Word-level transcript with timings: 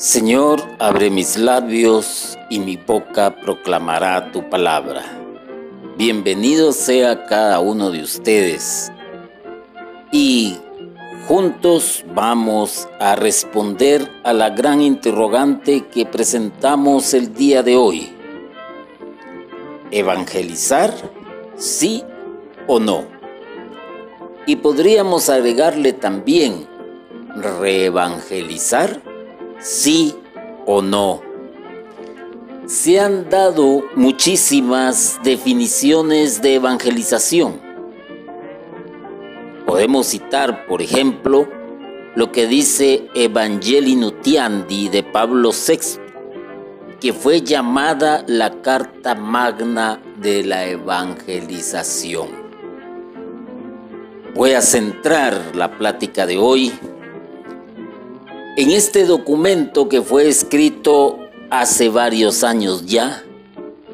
Señor, 0.00 0.62
abre 0.78 1.10
mis 1.10 1.36
labios 1.36 2.38
y 2.48 2.58
mi 2.58 2.78
boca 2.78 3.36
proclamará 3.36 4.32
tu 4.32 4.48
palabra. 4.48 5.02
Bienvenido 5.98 6.72
sea 6.72 7.26
cada 7.26 7.60
uno 7.60 7.90
de 7.90 8.02
ustedes. 8.02 8.90
Y 10.10 10.56
juntos 11.28 12.02
vamos 12.14 12.88
a 12.98 13.14
responder 13.14 14.10
a 14.24 14.32
la 14.32 14.48
gran 14.48 14.80
interrogante 14.80 15.86
que 15.88 16.06
presentamos 16.06 17.12
el 17.12 17.34
día 17.34 17.62
de 17.62 17.76
hoy. 17.76 18.10
¿Evangelizar? 19.90 20.94
¿Sí 21.56 22.04
o 22.66 22.80
no? 22.80 23.04
Y 24.46 24.56
podríamos 24.56 25.28
agregarle 25.28 25.92
también, 25.92 26.66
¿reevangelizar? 27.36 29.09
Sí 29.60 30.14
o 30.66 30.82
no. 30.82 31.22
Se 32.66 33.00
han 33.00 33.28
dado 33.28 33.84
muchísimas 33.94 35.20
definiciones 35.22 36.40
de 36.40 36.54
evangelización. 36.54 37.60
Podemos 39.66 40.06
citar, 40.06 40.66
por 40.66 40.82
ejemplo, 40.82 41.48
lo 42.14 42.32
que 42.32 42.46
dice 42.46 43.08
Evangelii 43.14 43.96
Nutiandi 43.96 44.88
de 44.88 45.02
Pablo 45.02 45.50
VI, 45.50 46.00
que 47.00 47.12
fue 47.12 47.40
llamada 47.42 48.24
la 48.26 48.62
Carta 48.62 49.14
Magna 49.14 50.00
de 50.20 50.44
la 50.44 50.66
Evangelización. 50.66 52.28
Voy 54.34 54.52
a 54.52 54.62
centrar 54.62 55.54
la 55.54 55.76
plática 55.76 56.26
de 56.26 56.38
hoy 56.38 56.72
en 58.56 58.70
este 58.70 59.04
documento 59.04 59.88
que 59.88 60.02
fue 60.02 60.28
escrito 60.28 61.18
hace 61.50 61.88
varios 61.88 62.42
años 62.42 62.84
ya, 62.86 63.22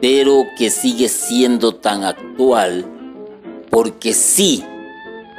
pero 0.01 0.45
que 0.59 0.71
sigue 0.71 1.09
siendo 1.09 1.75
tan 1.75 2.05
actual 2.05 2.85
porque 3.71 4.15
sí 4.15 4.65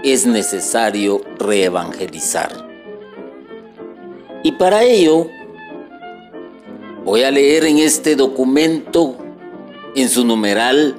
es 0.03 0.25
necesario 0.25 1.21
reevangelizar. 1.39 2.67
Y 4.43 4.51
para 4.53 4.83
ello 4.83 5.27
voy 7.03 7.23
a 7.23 7.31
leer 7.31 7.65
en 7.65 7.79
este 7.79 8.15
documento, 8.15 9.17
en 9.95 10.09
su 10.09 10.25
numeral 10.25 10.95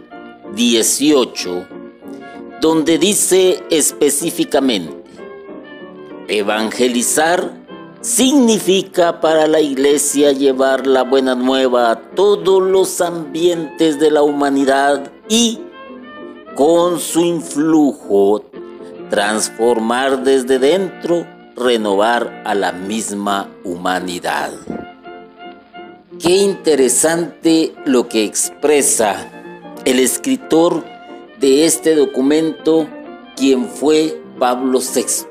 18, 0.54 1.68
donde 2.60 2.98
dice 2.98 3.62
específicamente, 3.70 4.92
evangelizar 6.26 7.67
significa 8.00 9.20
para 9.20 9.46
la 9.46 9.60
iglesia 9.60 10.32
llevar 10.32 10.86
la 10.86 11.02
buena 11.02 11.34
nueva 11.34 11.90
a 11.90 11.96
todos 11.96 12.62
los 12.62 13.00
ambientes 13.00 13.98
de 13.98 14.10
la 14.10 14.22
humanidad 14.22 15.10
y 15.28 15.60
con 16.54 17.00
su 17.00 17.20
influjo 17.20 18.44
transformar 19.10 20.22
desde 20.22 20.58
dentro, 20.58 21.26
renovar 21.56 22.42
a 22.44 22.54
la 22.54 22.72
misma 22.72 23.48
humanidad. 23.64 24.52
Qué 26.20 26.36
interesante 26.36 27.74
lo 27.84 28.08
que 28.08 28.24
expresa 28.24 29.30
el 29.84 30.00
escritor 30.00 30.84
de 31.38 31.64
este 31.64 31.94
documento, 31.94 32.88
quien 33.36 33.68
fue 33.68 34.20
Pablo 34.38 34.80
VI. 34.80 35.26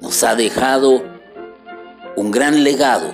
Nos 0.00 0.22
ha 0.22 0.34
dejado 0.36 1.15
un 2.16 2.30
gran 2.30 2.64
legado 2.64 3.12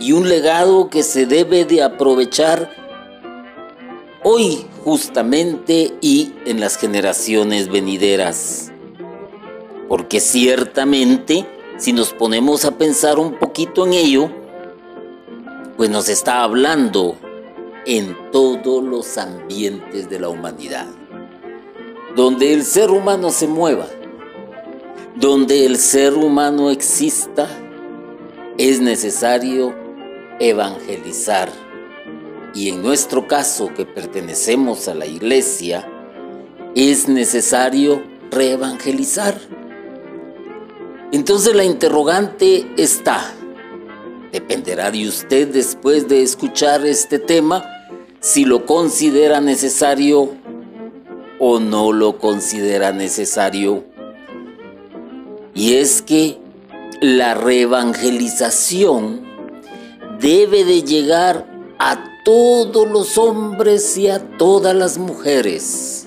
y 0.00 0.12
un 0.12 0.28
legado 0.28 0.90
que 0.90 1.04
se 1.04 1.26
debe 1.26 1.64
de 1.64 1.82
aprovechar 1.82 2.70
hoy 4.24 4.66
justamente 4.84 5.94
y 6.00 6.32
en 6.44 6.60
las 6.60 6.76
generaciones 6.76 7.68
venideras. 7.68 8.72
Porque 9.88 10.20
ciertamente, 10.20 11.46
si 11.78 11.92
nos 11.92 12.12
ponemos 12.12 12.64
a 12.64 12.76
pensar 12.78 13.18
un 13.18 13.38
poquito 13.38 13.86
en 13.86 13.92
ello, 13.92 14.30
pues 15.76 15.88
nos 15.88 16.08
está 16.08 16.42
hablando 16.42 17.16
en 17.86 18.16
todos 18.32 18.82
los 18.82 19.18
ambientes 19.18 20.08
de 20.10 20.18
la 20.18 20.28
humanidad. 20.28 20.86
Donde 22.16 22.52
el 22.52 22.64
ser 22.64 22.90
humano 22.90 23.30
se 23.30 23.46
mueva, 23.46 23.86
donde 25.14 25.64
el 25.64 25.76
ser 25.76 26.14
humano 26.14 26.70
exista, 26.70 27.48
es 28.58 28.80
necesario 28.80 29.74
evangelizar. 30.40 31.50
Y 32.54 32.68
en 32.68 32.82
nuestro 32.82 33.26
caso, 33.26 33.72
que 33.74 33.86
pertenecemos 33.86 34.88
a 34.88 34.94
la 34.94 35.06
iglesia, 35.06 35.88
es 36.74 37.08
necesario 37.08 38.02
reevangelizar. 38.30 39.38
Entonces 41.12 41.54
la 41.54 41.64
interrogante 41.64 42.66
está, 42.76 43.34
dependerá 44.32 44.90
de 44.90 45.06
usted 45.06 45.48
después 45.48 46.08
de 46.08 46.22
escuchar 46.22 46.86
este 46.86 47.18
tema, 47.18 47.64
si 48.20 48.44
lo 48.44 48.66
considera 48.66 49.40
necesario 49.40 50.30
o 51.38 51.58
no 51.58 51.92
lo 51.92 52.18
considera 52.18 52.92
necesario. 52.92 53.84
Y 55.54 55.74
es 55.74 56.00
que 56.00 56.41
la 57.02 57.34
reevangelización 57.34 59.20
debe 60.20 60.64
de 60.64 60.82
llegar 60.84 61.44
a 61.80 62.04
todos 62.24 62.88
los 62.88 63.18
hombres 63.18 63.98
y 63.98 64.06
a 64.06 64.20
todas 64.38 64.72
las 64.76 64.98
mujeres. 64.98 66.06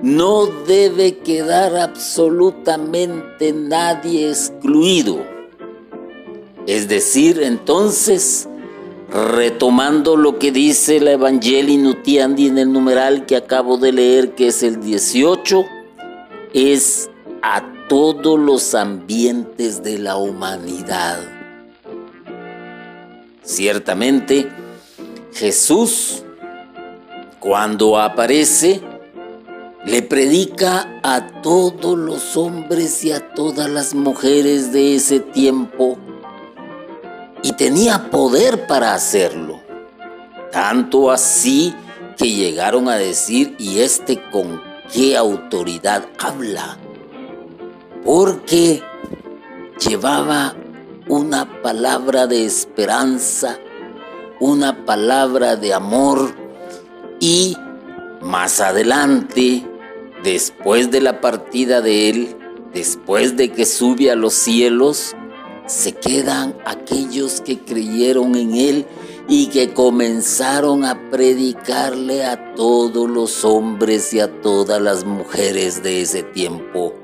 No 0.00 0.46
debe 0.46 1.18
quedar 1.18 1.76
absolutamente 1.76 3.52
nadie 3.52 4.30
excluido. 4.30 5.18
Es 6.66 6.88
decir, 6.88 7.42
entonces, 7.42 8.48
retomando 9.10 10.16
lo 10.16 10.38
que 10.38 10.52
dice 10.52 11.00
la 11.00 11.12
Evangelii 11.12 11.76
Nutiandi 11.76 12.46
en 12.46 12.56
el 12.56 12.72
numeral 12.72 13.26
que 13.26 13.36
acabo 13.36 13.76
de 13.76 13.92
leer, 13.92 14.34
que 14.34 14.46
es 14.46 14.62
el 14.62 14.80
18, 14.80 15.66
es 16.54 17.10
a 17.42 17.73
todos 17.88 18.38
los 18.38 18.74
ambientes 18.74 19.82
de 19.82 19.98
la 19.98 20.16
humanidad. 20.16 21.18
Ciertamente, 23.42 24.50
Jesús, 25.32 26.22
cuando 27.40 27.98
aparece, 27.98 28.80
le 29.84 30.00
predica 30.02 31.00
a 31.02 31.42
todos 31.42 31.98
los 31.98 32.38
hombres 32.38 33.04
y 33.04 33.12
a 33.12 33.34
todas 33.34 33.68
las 33.68 33.94
mujeres 33.94 34.72
de 34.72 34.94
ese 34.94 35.20
tiempo 35.20 35.98
y 37.42 37.52
tenía 37.52 38.10
poder 38.10 38.66
para 38.66 38.94
hacerlo. 38.94 39.60
Tanto 40.50 41.10
así 41.10 41.74
que 42.16 42.30
llegaron 42.30 42.88
a 42.88 42.96
decir, 42.96 43.54
¿y 43.58 43.80
este 43.80 44.22
con 44.30 44.62
qué 44.90 45.16
autoridad 45.16 46.06
habla? 46.18 46.78
Porque 48.04 48.82
llevaba 49.80 50.54
una 51.08 51.62
palabra 51.62 52.26
de 52.26 52.44
esperanza, 52.44 53.58
una 54.40 54.84
palabra 54.84 55.56
de 55.56 55.72
amor 55.72 56.34
y 57.18 57.56
más 58.20 58.60
adelante, 58.60 59.66
después 60.22 60.90
de 60.90 61.00
la 61.00 61.20
partida 61.20 61.80
de 61.80 62.10
él, 62.10 62.36
después 62.74 63.36
de 63.36 63.50
que 63.50 63.64
sube 63.64 64.10
a 64.10 64.16
los 64.16 64.34
cielos, 64.34 65.14
se 65.66 65.92
quedan 65.92 66.54
aquellos 66.66 67.40
que 67.40 67.60
creyeron 67.60 68.34
en 68.34 68.54
él 68.54 68.86
y 69.28 69.46
que 69.46 69.72
comenzaron 69.72 70.84
a 70.84 71.10
predicarle 71.10 72.26
a 72.26 72.54
todos 72.54 73.08
los 73.08 73.46
hombres 73.46 74.12
y 74.12 74.20
a 74.20 74.42
todas 74.42 74.80
las 74.82 75.06
mujeres 75.06 75.82
de 75.82 76.02
ese 76.02 76.22
tiempo 76.22 77.03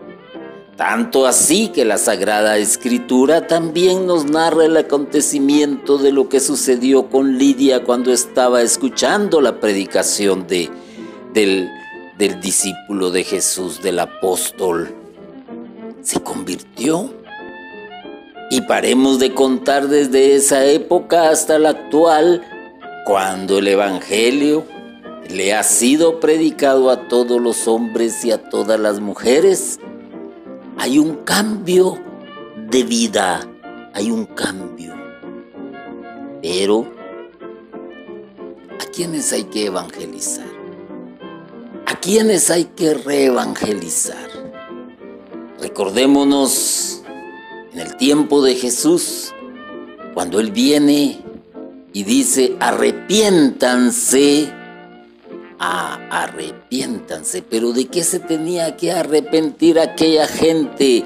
tanto 0.80 1.26
así 1.26 1.68
que 1.68 1.84
la 1.84 1.98
Sagrada 1.98 2.56
Escritura 2.56 3.46
también 3.46 4.06
nos 4.06 4.24
narra 4.24 4.64
el 4.64 4.78
acontecimiento 4.78 5.98
de 5.98 6.10
lo 6.10 6.30
que 6.30 6.40
sucedió 6.40 7.10
con 7.10 7.36
Lidia 7.36 7.84
cuando 7.84 8.14
estaba 8.14 8.62
escuchando 8.62 9.42
la 9.42 9.60
predicación 9.60 10.46
de, 10.46 10.70
del, 11.34 11.68
del 12.16 12.40
discípulo 12.40 13.10
de 13.10 13.24
Jesús, 13.24 13.82
del 13.82 13.98
apóstol. 13.98 14.94
Se 16.00 16.22
convirtió. 16.22 17.12
Y 18.50 18.62
paremos 18.62 19.18
de 19.18 19.34
contar 19.34 19.86
desde 19.86 20.34
esa 20.34 20.64
época 20.64 21.28
hasta 21.28 21.58
la 21.58 21.68
actual, 21.68 22.42
cuando 23.04 23.58
el 23.58 23.68
Evangelio 23.68 24.64
le 25.28 25.52
ha 25.52 25.62
sido 25.62 26.20
predicado 26.20 26.88
a 26.88 27.06
todos 27.06 27.38
los 27.38 27.68
hombres 27.68 28.24
y 28.24 28.32
a 28.32 28.48
todas 28.48 28.80
las 28.80 28.98
mujeres 28.98 29.78
hay 30.80 30.98
un 30.98 31.16
cambio 31.24 31.98
de 32.70 32.84
vida, 32.84 33.46
hay 33.92 34.10
un 34.10 34.24
cambio. 34.24 34.94
Pero, 36.40 36.90
¿a 38.80 38.84
quiénes 38.86 39.30
hay 39.34 39.44
que 39.44 39.66
evangelizar? 39.66 40.48
¿A 41.84 42.00
quiénes 42.00 42.50
hay 42.50 42.64
que 42.64 42.94
reevangelizar? 42.94 44.30
Recordémonos 45.60 47.02
en 47.74 47.80
el 47.80 47.98
tiempo 47.98 48.42
de 48.42 48.54
Jesús, 48.54 49.34
cuando 50.14 50.40
Él 50.40 50.50
viene 50.50 51.20
y 51.92 52.04
dice, 52.04 52.56
arrepiéntanse, 52.58 54.50
ah, 55.60 56.00
arrepiéntanse, 56.10 57.42
pero 57.42 57.72
¿de 57.72 57.86
qué 57.86 58.02
se 58.02 58.18
tenía 58.18 58.76
que 58.76 58.90
arrepentir 58.90 59.78
aquella 59.78 60.26
gente? 60.26 61.04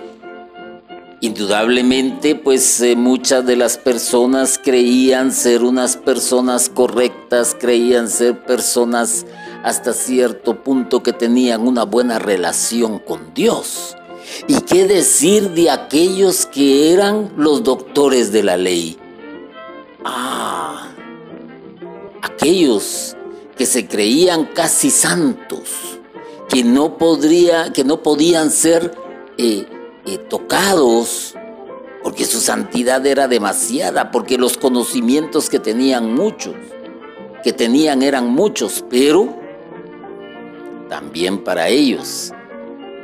Indudablemente, 1.20 2.34
pues 2.34 2.80
eh, 2.80 2.96
muchas 2.96 3.44
de 3.46 3.56
las 3.56 3.78
personas 3.78 4.60
creían 4.62 5.32
ser 5.32 5.64
unas 5.64 5.96
personas 5.96 6.68
correctas, 6.68 7.56
creían 7.58 8.08
ser 8.08 8.44
personas 8.44 9.26
hasta 9.62 9.92
cierto 9.92 10.62
punto 10.62 11.02
que 11.02 11.12
tenían 11.12 11.66
una 11.66 11.84
buena 11.84 12.18
relación 12.18 12.98
con 12.98 13.32
Dios. 13.34 13.96
¿Y 14.46 14.60
qué 14.60 14.86
decir 14.86 15.50
de 15.50 15.70
aquellos 15.70 16.46
que 16.46 16.92
eran 16.92 17.32
los 17.36 17.64
doctores 17.64 18.30
de 18.30 18.42
la 18.42 18.56
ley? 18.56 18.98
Ah, 20.04 20.90
aquellos 22.22 23.16
que 23.56 23.66
se 23.66 23.86
creían 23.86 24.46
casi 24.46 24.90
santos, 24.90 25.98
que 26.48 26.64
no, 26.64 26.98
podría, 26.98 27.72
que 27.72 27.84
no 27.84 28.02
podían 28.02 28.50
ser 28.50 28.94
eh, 29.38 29.66
eh, 30.06 30.18
tocados 30.18 31.34
porque 32.04 32.26
su 32.26 32.38
santidad 32.38 33.06
era 33.06 33.28
demasiada, 33.28 34.10
porque 34.10 34.36
los 34.36 34.58
conocimientos 34.58 35.48
que 35.48 35.58
tenían 35.58 36.12
muchos, 36.12 36.54
que 37.42 37.54
tenían 37.54 38.02
eran 38.02 38.28
muchos, 38.28 38.84
pero 38.90 39.34
también 40.90 41.42
para 41.42 41.68
ellos 41.68 42.30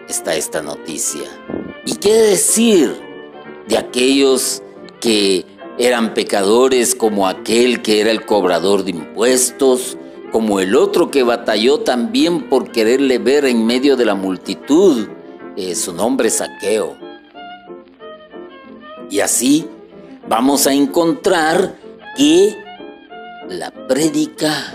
está 0.06 0.34
esta 0.34 0.60
noticia. 0.60 1.24
¿Y 1.86 1.94
qué 1.94 2.12
decir 2.12 2.94
de 3.68 3.78
aquellos 3.78 4.62
que 5.00 5.46
eran 5.78 6.12
pecadores 6.12 6.94
como 6.94 7.26
aquel 7.26 7.80
que 7.80 8.02
era 8.02 8.10
el 8.10 8.26
cobrador 8.26 8.84
de 8.84 8.90
impuestos, 8.90 9.96
como 10.30 10.60
el 10.60 10.76
otro 10.76 11.10
que 11.10 11.22
batalló 11.22 11.80
también 11.80 12.48
por 12.48 12.70
quererle 12.70 13.18
ver 13.18 13.44
en 13.44 13.66
medio 13.66 13.96
de 13.96 14.04
la 14.04 14.14
multitud? 14.14 15.08
Eh, 15.56 15.74
su 15.74 15.92
nombre 15.92 16.28
es 16.28 16.34
Saqueo. 16.34 16.96
Y 19.10 19.20
así 19.20 19.66
vamos 20.28 20.66
a 20.66 20.72
encontrar 20.72 21.76
que 22.16 22.56
la 23.48 23.70
prédica 23.88 24.72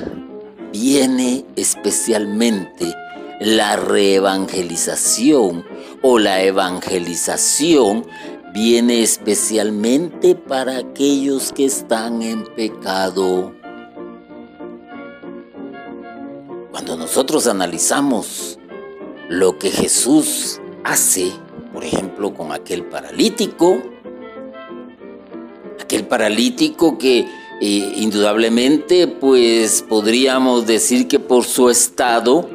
viene 0.72 1.46
especialmente 1.56 2.94
la 3.40 3.76
reevangelización 3.76 5.66
o 6.02 6.20
la 6.20 6.42
evangelización 6.44 8.06
viene 8.54 9.04
especialmente 9.04 10.36
para 10.36 10.78
aquellos 10.78 11.52
que 11.52 11.66
están 11.66 12.22
en 12.22 12.46
pecado. 12.56 13.54
Cuando 16.76 16.98
nosotros 16.98 17.48
analizamos 17.48 18.60
lo 19.30 19.58
que 19.58 19.72
Jesús 19.72 20.60
hace, 20.84 21.32
por 21.72 21.86
ejemplo, 21.86 22.34
con 22.34 22.52
aquel 22.52 22.84
paralítico, 22.84 23.82
aquel 25.82 26.06
paralítico 26.06 26.98
que 26.98 27.20
eh, 27.62 27.94
indudablemente 27.96 29.08
pues 29.08 29.86
podríamos 29.88 30.68
decir 30.68 31.08
que 31.08 31.18
por 31.18 31.46
su 31.46 31.70
estado 31.70 32.50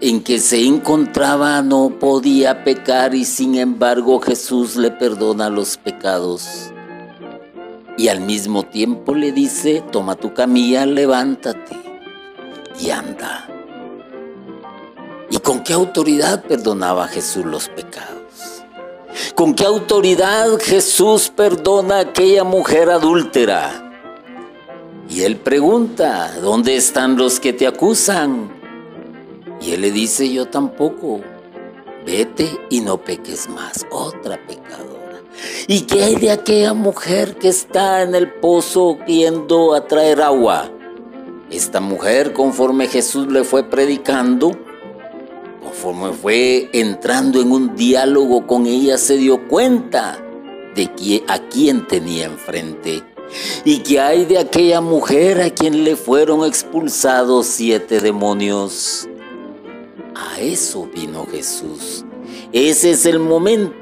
en 0.00 0.22
que 0.22 0.38
se 0.38 0.64
encontraba 0.64 1.60
no 1.60 1.98
podía 1.98 2.62
pecar 2.62 3.16
y 3.16 3.24
sin 3.24 3.56
embargo 3.56 4.20
Jesús 4.20 4.76
le 4.76 4.92
perdona 4.92 5.50
los 5.50 5.76
pecados. 5.76 6.70
Y 7.98 8.06
al 8.06 8.20
mismo 8.20 8.62
tiempo 8.62 9.12
le 9.12 9.32
dice, 9.32 9.82
toma 9.90 10.14
tu 10.14 10.32
camilla, 10.34 10.86
levántate 10.86 11.93
y 12.78 12.90
anda. 12.90 13.48
¿Y 15.30 15.38
con 15.38 15.62
qué 15.62 15.72
autoridad 15.72 16.44
perdonaba 16.44 17.08
Jesús 17.08 17.44
los 17.44 17.68
pecados? 17.68 18.64
¿Con 19.34 19.54
qué 19.54 19.64
autoridad 19.64 20.58
Jesús 20.60 21.30
perdona 21.34 21.96
a 21.96 22.00
aquella 22.00 22.44
mujer 22.44 22.90
adúltera? 22.90 23.80
Y 25.08 25.22
él 25.22 25.36
pregunta, 25.36 26.32
¿dónde 26.40 26.76
están 26.76 27.16
los 27.16 27.38
que 27.38 27.52
te 27.52 27.66
acusan? 27.66 28.50
Y 29.60 29.72
él 29.72 29.82
le 29.82 29.90
dice, 29.90 30.30
yo 30.30 30.46
tampoco. 30.46 31.20
Vete 32.04 32.50
y 32.70 32.80
no 32.80 32.98
peques 32.98 33.48
más. 33.48 33.86
Otra 33.90 34.38
pecadora. 34.46 35.22
¿Y 35.66 35.82
qué 35.82 36.04
hay 36.04 36.16
de 36.16 36.30
aquella 36.30 36.74
mujer 36.74 37.36
que 37.36 37.48
está 37.48 38.02
en 38.02 38.14
el 38.14 38.30
pozo 38.30 38.98
yendo 39.06 39.74
a 39.74 39.86
traer 39.86 40.20
agua? 40.20 40.70
Esta 41.50 41.80
mujer, 41.80 42.32
conforme 42.32 42.88
Jesús 42.88 43.26
le 43.28 43.44
fue 43.44 43.64
predicando, 43.64 44.52
conforme 45.62 46.12
fue 46.12 46.70
entrando 46.72 47.40
en 47.40 47.52
un 47.52 47.76
diálogo 47.76 48.46
con 48.46 48.66
ella, 48.66 48.98
se 48.98 49.16
dio 49.16 49.46
cuenta 49.46 50.18
de 50.74 51.22
a 51.28 51.38
quién 51.48 51.86
tenía 51.86 52.26
enfrente. 52.26 53.02
¿Y 53.64 53.78
qué 53.78 54.00
hay 54.00 54.24
de 54.24 54.38
aquella 54.38 54.80
mujer 54.80 55.40
a 55.40 55.50
quien 55.50 55.84
le 55.84 55.96
fueron 55.96 56.44
expulsados 56.44 57.46
siete 57.46 58.00
demonios? 58.00 59.08
A 60.14 60.40
eso 60.40 60.88
vino 60.94 61.26
Jesús. 61.26 62.04
Ese 62.52 62.92
es 62.92 63.06
el 63.06 63.18
momento 63.18 63.74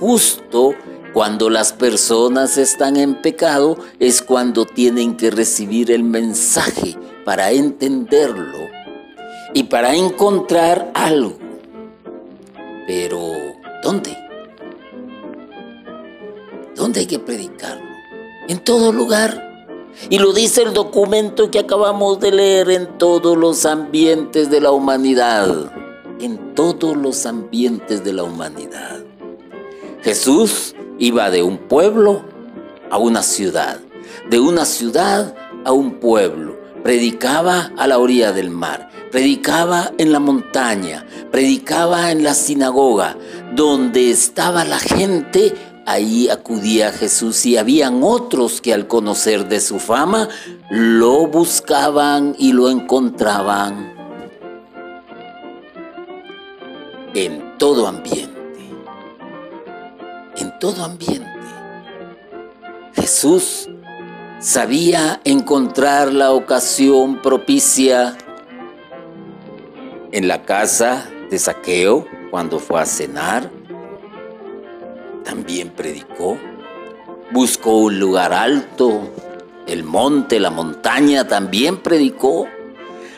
justo 0.00 0.74
cuando 1.12 1.50
las 1.50 1.72
personas 1.72 2.56
están 2.56 2.96
en 2.96 3.20
pecado, 3.20 3.76
es 3.98 4.22
cuando 4.22 4.64
tienen 4.64 5.16
que 5.16 5.30
recibir 5.30 5.90
el 5.90 6.04
mensaje 6.04 6.96
para 7.24 7.50
entenderlo 7.50 8.70
y 9.52 9.64
para 9.64 9.94
encontrar 9.94 10.90
algo. 10.94 11.36
Pero, 12.86 13.20
¿dónde? 13.82 14.16
¿Dónde 16.74 17.00
hay 17.00 17.06
que 17.06 17.18
predicarlo? 17.18 17.84
En 18.48 18.64
todo 18.64 18.90
lugar. 18.92 19.50
Y 20.08 20.18
lo 20.18 20.32
dice 20.32 20.62
el 20.62 20.72
documento 20.72 21.50
que 21.50 21.58
acabamos 21.58 22.18
de 22.20 22.32
leer 22.32 22.70
en 22.70 22.98
todos 22.98 23.36
los 23.36 23.66
ambientes 23.66 24.50
de 24.50 24.62
la 24.62 24.70
humanidad. 24.70 25.70
En 26.20 26.54
todos 26.54 26.96
los 26.96 27.26
ambientes 27.26 28.02
de 28.02 28.14
la 28.14 28.24
humanidad. 28.24 29.00
Jesús 30.02 30.74
iba 31.02 31.30
de 31.30 31.42
un 31.42 31.58
pueblo 31.58 32.22
a 32.88 32.96
una 32.96 33.24
ciudad, 33.24 33.80
de 34.30 34.38
una 34.38 34.64
ciudad 34.64 35.34
a 35.64 35.72
un 35.72 35.94
pueblo. 35.98 36.56
Predicaba 36.84 37.72
a 37.76 37.88
la 37.88 37.98
orilla 37.98 38.32
del 38.32 38.50
mar, 38.50 38.88
predicaba 39.10 39.90
en 39.98 40.12
la 40.12 40.20
montaña, 40.20 41.04
predicaba 41.32 42.12
en 42.12 42.22
la 42.22 42.34
sinagoga, 42.34 43.16
donde 43.54 44.10
estaba 44.10 44.64
la 44.64 44.78
gente 44.78 45.54
Ahí 45.84 46.28
acudía 46.28 46.92
Jesús 46.92 47.44
y 47.44 47.56
habían 47.56 48.04
otros 48.04 48.60
que 48.60 48.72
al 48.72 48.86
conocer 48.86 49.48
de 49.48 49.58
su 49.58 49.80
fama 49.80 50.28
lo 50.70 51.26
buscaban 51.26 52.36
y 52.38 52.52
lo 52.52 52.70
encontraban 52.70 53.92
en 57.14 57.58
todo 57.58 57.88
ambiente. 57.88 58.31
Todo 60.62 60.84
ambiente. 60.84 61.28
Jesús 62.94 63.68
sabía 64.38 65.20
encontrar 65.24 66.12
la 66.12 66.30
ocasión 66.30 67.20
propicia 67.20 68.16
en 70.12 70.28
la 70.28 70.44
casa 70.44 71.10
de 71.32 71.40
Saqueo 71.40 72.06
cuando 72.30 72.60
fue 72.60 72.80
a 72.80 72.86
cenar 72.86 73.50
también 75.24 75.70
predicó. 75.70 76.38
Buscó 77.32 77.78
un 77.78 77.98
lugar 77.98 78.32
alto, 78.32 79.10
el 79.66 79.82
monte, 79.82 80.38
la 80.38 80.50
montaña, 80.50 81.26
también 81.26 81.78
predicó. 81.78 82.46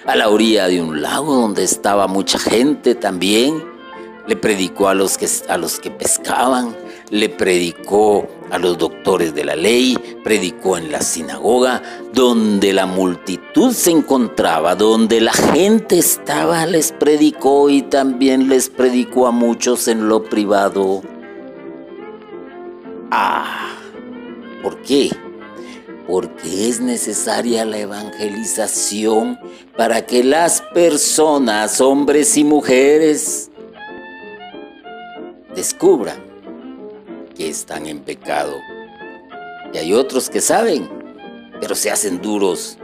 A 0.06 0.16
la 0.16 0.30
orilla 0.30 0.66
de 0.66 0.80
un 0.80 1.02
lago 1.02 1.34
donde 1.34 1.62
estaba 1.62 2.06
mucha 2.06 2.38
gente 2.38 2.94
también. 2.94 3.62
Le 4.26 4.34
predicó 4.34 4.88
a 4.88 4.94
los 4.94 5.18
que, 5.18 5.28
a 5.50 5.58
los 5.58 5.78
que 5.78 5.90
pescaban, 5.90 6.74
le 7.10 7.28
predicó 7.28 8.26
a 8.50 8.58
los 8.58 8.78
doctores 8.78 9.34
de 9.34 9.44
la 9.44 9.56
ley, 9.56 9.96
predicó 10.22 10.76
en 10.76 10.92
la 10.92 11.00
sinagoga, 11.00 11.82
donde 12.12 12.72
la 12.72 12.86
multitud 12.86 13.72
se 13.72 13.90
encontraba, 13.90 14.74
donde 14.74 15.20
la 15.20 15.32
gente 15.32 15.98
estaba, 15.98 16.66
les 16.66 16.92
predicó 16.92 17.70
y 17.70 17.82
también 17.82 18.48
les 18.48 18.68
predicó 18.68 19.26
a 19.26 19.30
muchos 19.30 19.88
en 19.88 20.08
lo 20.08 20.24
privado. 20.24 21.02
Ah, 23.10 23.76
¿por 24.62 24.80
qué? 24.82 25.10
porque 26.06 26.68
es 26.68 26.80
necesaria 26.80 27.64
la 27.64 27.78
evangelización 27.78 29.38
para 29.76 30.04
que 30.04 30.22
las 30.22 30.60
personas, 30.60 31.80
hombres 31.80 32.36
y 32.36 32.44
mujeres, 32.44 33.50
descubran 35.54 36.23
que 37.34 37.48
están 37.48 37.86
en 37.86 38.00
pecado. 38.00 38.56
Y 39.72 39.78
hay 39.78 39.92
otros 39.92 40.30
que 40.30 40.40
saben, 40.40 40.88
pero 41.60 41.74
se 41.74 41.90
hacen 41.90 42.20
duros. 42.20 42.78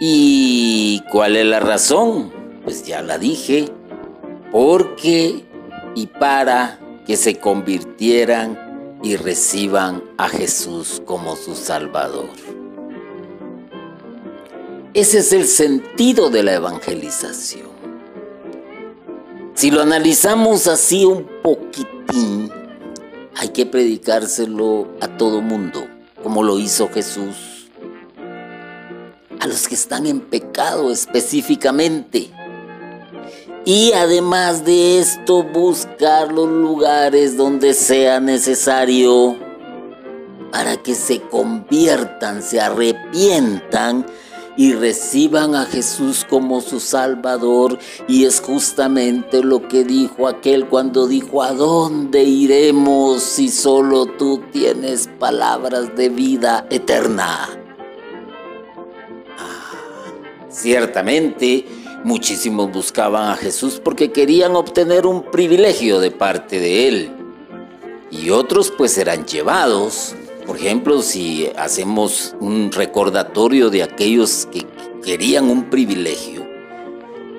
¿Y 0.00 1.02
cuál 1.10 1.36
es 1.36 1.46
la 1.46 1.60
razón? 1.60 2.32
Pues 2.64 2.84
ya 2.84 3.02
la 3.02 3.18
dije, 3.18 3.70
porque 4.50 5.44
y 5.94 6.06
para 6.06 6.78
que 7.06 7.16
se 7.16 7.38
convirtieran 7.38 8.98
y 9.02 9.16
reciban 9.16 10.02
a 10.18 10.28
Jesús 10.28 11.02
como 11.04 11.36
su 11.36 11.54
Salvador. 11.54 12.30
Ese 14.94 15.18
es 15.18 15.32
el 15.32 15.46
sentido 15.46 16.30
de 16.30 16.42
la 16.42 16.54
evangelización. 16.54 17.68
Si 19.54 19.70
lo 19.70 19.82
analizamos 19.82 20.66
así 20.66 21.04
un 21.04 21.26
poquitín, 21.42 22.50
hay 23.36 23.50
que 23.50 23.66
predicárselo 23.66 24.88
a 25.00 25.08
todo 25.18 25.42
mundo, 25.42 25.86
como 26.22 26.42
lo 26.42 26.58
hizo 26.58 26.88
Jesús. 26.88 27.68
A 29.40 29.46
los 29.46 29.68
que 29.68 29.74
están 29.74 30.06
en 30.06 30.20
pecado 30.20 30.90
específicamente. 30.90 32.30
Y 33.66 33.92
además 33.92 34.64
de 34.64 35.00
esto, 35.00 35.42
buscar 35.42 36.32
los 36.32 36.48
lugares 36.48 37.36
donde 37.36 37.74
sea 37.74 38.20
necesario 38.20 39.36
para 40.50 40.78
que 40.78 40.94
se 40.94 41.20
conviertan, 41.20 42.42
se 42.42 42.60
arrepientan 42.60 44.06
y 44.56 44.72
reciban 44.72 45.54
a 45.54 45.66
Jesús 45.66 46.26
como 46.28 46.60
su 46.60 46.80
Salvador. 46.80 47.78
Y 48.08 48.24
es 48.24 48.40
justamente 48.40 49.42
lo 49.42 49.68
que 49.68 49.84
dijo 49.84 50.28
aquel 50.28 50.66
cuando 50.66 51.06
dijo, 51.06 51.42
¿a 51.42 51.52
dónde 51.52 52.22
iremos 52.22 53.22
si 53.22 53.48
solo 53.48 54.06
tú 54.06 54.42
tienes 54.52 55.08
palabras 55.18 55.94
de 55.96 56.08
vida 56.08 56.66
eterna? 56.70 57.48
Ah, 59.38 60.10
ciertamente, 60.48 61.66
muchísimos 62.04 62.72
buscaban 62.72 63.30
a 63.30 63.36
Jesús 63.36 63.80
porque 63.82 64.12
querían 64.12 64.56
obtener 64.56 65.06
un 65.06 65.30
privilegio 65.30 66.00
de 66.00 66.10
parte 66.10 66.58
de 66.58 66.88
Él. 66.88 67.10
Y 68.10 68.30
otros 68.30 68.70
pues 68.70 68.96
eran 68.98 69.26
llevados 69.26 70.14
por 70.46 70.56
ejemplo, 70.56 71.02
si 71.02 71.50
hacemos 71.56 72.36
un 72.40 72.70
recordatorio 72.70 73.68
de 73.68 73.82
aquellos 73.82 74.46
que 74.52 74.64
querían 75.04 75.50
un 75.50 75.70
privilegio, 75.70 76.46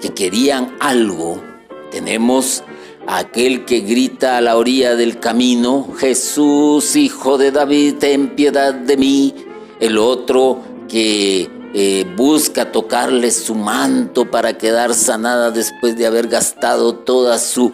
que 0.01 0.13
querían 0.13 0.75
algo, 0.81 1.41
tenemos 1.89 2.63
a 3.07 3.19
aquel 3.19 3.63
que 3.63 3.79
grita 3.79 4.37
a 4.37 4.41
la 4.41 4.57
orilla 4.57 4.95
del 4.95 5.19
camino, 5.19 5.87
Jesús, 5.97 6.97
hijo 6.97 7.37
de 7.37 7.51
David, 7.51 7.95
ten 7.99 8.35
piedad 8.35 8.73
de 8.73 8.97
mí. 8.97 9.33
El 9.79 9.97
otro 9.97 10.59
que 10.89 11.49
eh, 11.73 12.05
busca 12.17 12.73
tocarle 12.73 13.31
su 13.31 13.55
manto 13.55 14.29
para 14.29 14.57
quedar 14.57 14.93
sanada 14.93 15.51
después 15.51 15.97
de 15.97 16.07
haber 16.07 16.27
gastado 16.27 16.93
toda 16.95 17.39
su, 17.39 17.71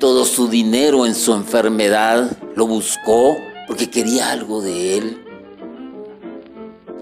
todo 0.00 0.24
su 0.24 0.48
dinero 0.48 1.06
en 1.06 1.14
su 1.14 1.32
enfermedad, 1.32 2.36
lo 2.56 2.66
buscó 2.66 3.36
porque 3.74 3.90
quería 3.90 4.30
algo 4.30 4.62
de 4.62 4.98
él. 4.98 5.24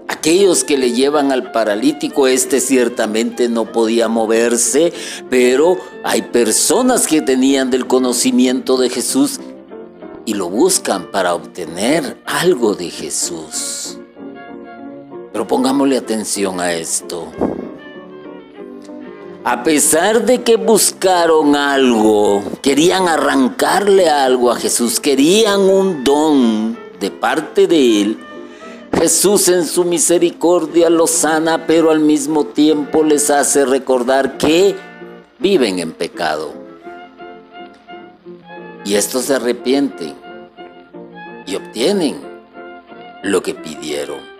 Aquellos 0.08 0.64
que 0.64 0.78
le 0.78 0.92
llevan 0.92 1.30
al 1.30 1.52
paralítico, 1.52 2.26
este 2.26 2.60
ciertamente 2.60 3.50
no 3.50 3.70
podía 3.72 4.08
moverse, 4.08 4.90
pero 5.28 5.76
hay 6.02 6.22
personas 6.22 7.06
que 7.06 7.20
tenían 7.20 7.70
del 7.70 7.86
conocimiento 7.86 8.78
de 8.78 8.88
Jesús 8.88 9.38
y 10.24 10.32
lo 10.32 10.48
buscan 10.48 11.10
para 11.10 11.34
obtener 11.34 12.16
algo 12.24 12.74
de 12.74 12.88
Jesús. 12.88 13.98
Pero 15.30 15.46
pongámosle 15.46 15.98
atención 15.98 16.58
a 16.58 16.72
esto. 16.72 17.30
A 19.44 19.64
pesar 19.64 20.24
de 20.24 20.42
que 20.42 20.54
buscaron 20.54 21.56
algo, 21.56 22.44
querían 22.62 23.08
arrancarle 23.08 24.08
algo 24.08 24.52
a 24.52 24.56
Jesús, 24.56 25.00
querían 25.00 25.62
un 25.62 26.04
don 26.04 26.78
de 27.00 27.10
parte 27.10 27.66
de 27.66 28.02
Él, 28.02 28.18
Jesús 28.96 29.48
en 29.48 29.66
su 29.66 29.84
misericordia 29.84 30.88
los 30.90 31.10
sana, 31.10 31.66
pero 31.66 31.90
al 31.90 31.98
mismo 31.98 32.44
tiempo 32.44 33.02
les 33.02 33.30
hace 33.30 33.64
recordar 33.64 34.38
que 34.38 34.76
viven 35.40 35.80
en 35.80 35.90
pecado. 35.90 36.52
Y 38.84 38.94
estos 38.94 39.24
se 39.24 39.34
arrepienten 39.34 40.14
y 41.46 41.56
obtienen 41.56 42.20
lo 43.24 43.42
que 43.42 43.54
pidieron. 43.54 44.31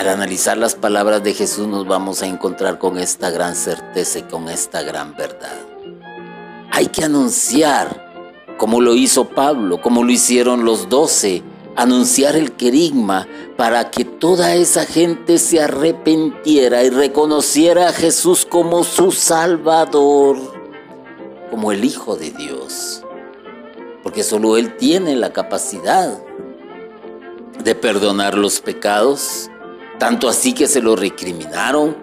Al 0.00 0.08
analizar 0.08 0.56
las 0.56 0.76
palabras 0.76 1.22
de 1.22 1.34
Jesús 1.34 1.68
nos 1.68 1.86
vamos 1.86 2.22
a 2.22 2.26
encontrar 2.26 2.78
con 2.78 2.96
esta 2.96 3.28
gran 3.28 3.54
certeza 3.54 4.20
y 4.20 4.22
con 4.22 4.48
esta 4.48 4.80
gran 4.80 5.14
verdad. 5.14 5.60
Hay 6.70 6.86
que 6.86 7.04
anunciar, 7.04 8.10
como 8.56 8.80
lo 8.80 8.94
hizo 8.94 9.28
Pablo, 9.28 9.82
como 9.82 10.02
lo 10.02 10.10
hicieron 10.10 10.64
los 10.64 10.88
doce, 10.88 11.42
anunciar 11.76 12.34
el 12.34 12.52
querigma 12.52 13.28
para 13.58 13.90
que 13.90 14.06
toda 14.06 14.54
esa 14.54 14.86
gente 14.86 15.36
se 15.36 15.60
arrepentiera 15.60 16.82
y 16.82 16.88
reconociera 16.88 17.90
a 17.90 17.92
Jesús 17.92 18.46
como 18.46 18.84
su 18.84 19.12
Salvador, 19.12 20.38
como 21.50 21.72
el 21.72 21.84
Hijo 21.84 22.16
de 22.16 22.30
Dios. 22.30 23.02
Porque 24.02 24.22
solo 24.22 24.56
Él 24.56 24.78
tiene 24.78 25.14
la 25.14 25.34
capacidad 25.34 26.22
de 27.62 27.74
perdonar 27.74 28.38
los 28.38 28.62
pecados 28.62 29.50
tanto 30.00 30.30
así 30.30 30.54
que 30.54 30.66
se 30.66 30.80
lo 30.80 30.96
recriminaron, 30.96 31.94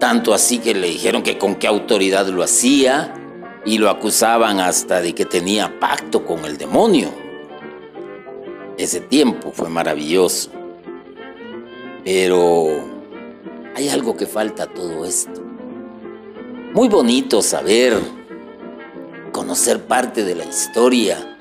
tanto 0.00 0.34
así 0.34 0.58
que 0.58 0.74
le 0.74 0.88
dijeron 0.88 1.22
que 1.22 1.38
con 1.38 1.54
qué 1.54 1.68
autoridad 1.68 2.26
lo 2.26 2.42
hacía 2.42 3.14
y 3.64 3.78
lo 3.78 3.90
acusaban 3.90 4.58
hasta 4.58 5.00
de 5.00 5.14
que 5.14 5.24
tenía 5.24 5.78
pacto 5.78 6.26
con 6.26 6.44
el 6.44 6.58
demonio. 6.58 7.14
Ese 8.76 9.00
tiempo 9.00 9.52
fue 9.52 9.68
maravilloso. 9.68 10.50
Pero 12.04 12.66
hay 13.76 13.88
algo 13.88 14.16
que 14.16 14.26
falta 14.26 14.64
a 14.64 14.74
todo 14.74 15.04
esto. 15.04 15.40
Muy 16.74 16.88
bonito 16.88 17.40
saber, 17.40 18.00
conocer 19.30 19.84
parte 19.84 20.24
de 20.24 20.34
la 20.34 20.44
historia 20.44 21.38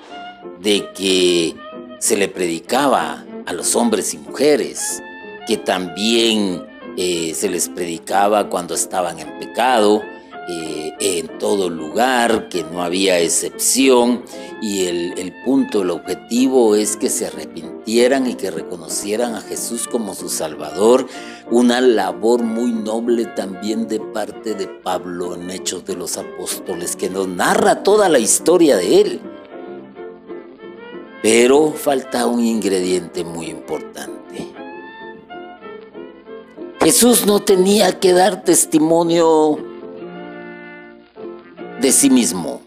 de 0.60 0.92
que 0.94 1.56
se 1.98 2.18
le 2.18 2.28
predicaba 2.28 3.26
a 3.48 3.54
los 3.54 3.76
hombres 3.76 4.14
y 4.14 4.20
mujeres 4.20 5.02
que 5.46 5.58
también 5.58 6.66
eh, 6.98 7.34
se 7.36 7.50
les 7.50 7.70
predicaba 7.70 8.50
cuando 8.50 8.74
estaban 8.74 9.20
en 9.20 9.38
pecado, 9.40 10.02
eh, 10.48 10.94
en 11.00 11.40
todo 11.40 11.70
lugar, 11.70 12.50
que 12.50 12.64
no 12.64 12.84
había 12.84 13.20
excepción, 13.20 14.24
y 14.62 14.86
el, 14.86 15.14
el, 15.18 15.34
punto, 15.44 15.82
el 15.82 15.90
objetivo 15.90 16.76
es 16.76 16.96
que 16.96 17.10
se 17.10 17.26
arrepintieran 17.26 18.28
y 18.28 18.36
que 18.36 18.52
reconocieran 18.52 19.36
a 19.36 19.42
Jesús 19.42 19.88
como 19.88 20.14
su 20.14 20.30
Salvador, 20.30 21.08
una 21.52 21.82
labor 21.82 22.44
muy 22.44 22.72
noble 22.72 23.26
también 23.26 23.88
de 23.88 24.00
parte 24.00 24.54
de 24.54 24.68
Pablo 24.68 25.36
en 25.36 25.50
Hechos 25.50 25.84
de 25.86 25.96
los 25.96 26.18
Apóstoles, 26.18 26.96
que 26.96 27.10
nos 27.10 27.28
narra 27.28 27.84
toda 27.84 28.08
la 28.08 28.20
historia 28.20 28.78
de 28.78 29.02
él. 29.02 29.22
Pero 31.22 31.72
falta 31.72 32.28
un 32.28 32.44
ingrediente 32.44 33.24
muy 33.24 33.48
importante. 33.48 34.25
Jesús 36.86 37.26
no 37.26 37.40
tenía 37.40 38.00
que 38.00 38.14
dar 38.14 38.44
testimonio 38.44 39.58
de 41.82 41.92
sí 41.92 42.12
mismo. 42.12 42.62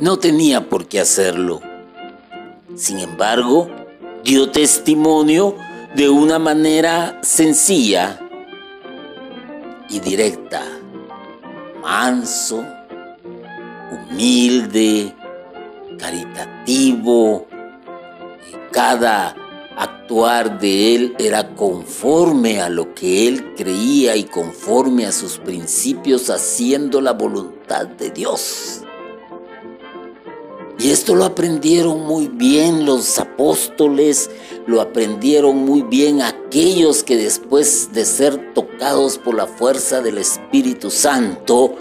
No 0.00 0.18
tenía 0.18 0.66
por 0.66 0.88
qué 0.88 1.00
hacerlo. 1.00 1.60
Sin 2.76 2.98
embargo, 2.98 3.68
dio 4.24 4.50
testimonio 4.50 5.54
de 5.94 6.08
una 6.08 6.38
manera 6.38 7.18
sencilla 7.20 8.18
y 9.90 10.00
directa, 10.00 10.62
manso, 11.82 12.64
humilde, 13.92 15.14
caritativo. 15.98 17.46
Cada 18.72 19.36
actuar 19.80 20.60
de 20.60 20.94
él 20.94 21.14
era 21.18 21.54
conforme 21.54 22.60
a 22.60 22.68
lo 22.68 22.94
que 22.94 23.26
él 23.26 23.54
creía 23.54 24.14
y 24.14 24.24
conforme 24.24 25.06
a 25.06 25.12
sus 25.12 25.38
principios 25.38 26.28
haciendo 26.28 27.00
la 27.00 27.12
voluntad 27.12 27.86
de 27.86 28.10
Dios. 28.10 28.82
Y 30.78 30.90
esto 30.90 31.14
lo 31.14 31.24
aprendieron 31.24 32.06
muy 32.06 32.28
bien 32.28 32.84
los 32.84 33.18
apóstoles, 33.18 34.30
lo 34.66 34.82
aprendieron 34.82 35.56
muy 35.56 35.82
bien 35.82 36.20
aquellos 36.20 37.02
que 37.02 37.16
después 37.16 37.92
de 37.92 38.04
ser 38.04 38.52
tocados 38.52 39.16
por 39.16 39.34
la 39.34 39.46
fuerza 39.46 40.02
del 40.02 40.18
Espíritu 40.18 40.90
Santo, 40.90 41.74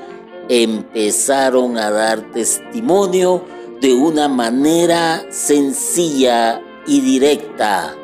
empezaron 0.47 1.77
a 1.77 1.91
dar 1.91 2.31
testimonio 2.31 3.43
de 3.81 3.93
una 3.93 4.27
manera 4.27 5.25
sencilla 5.31 6.61
y 6.89 7.01
directa. 7.01 7.95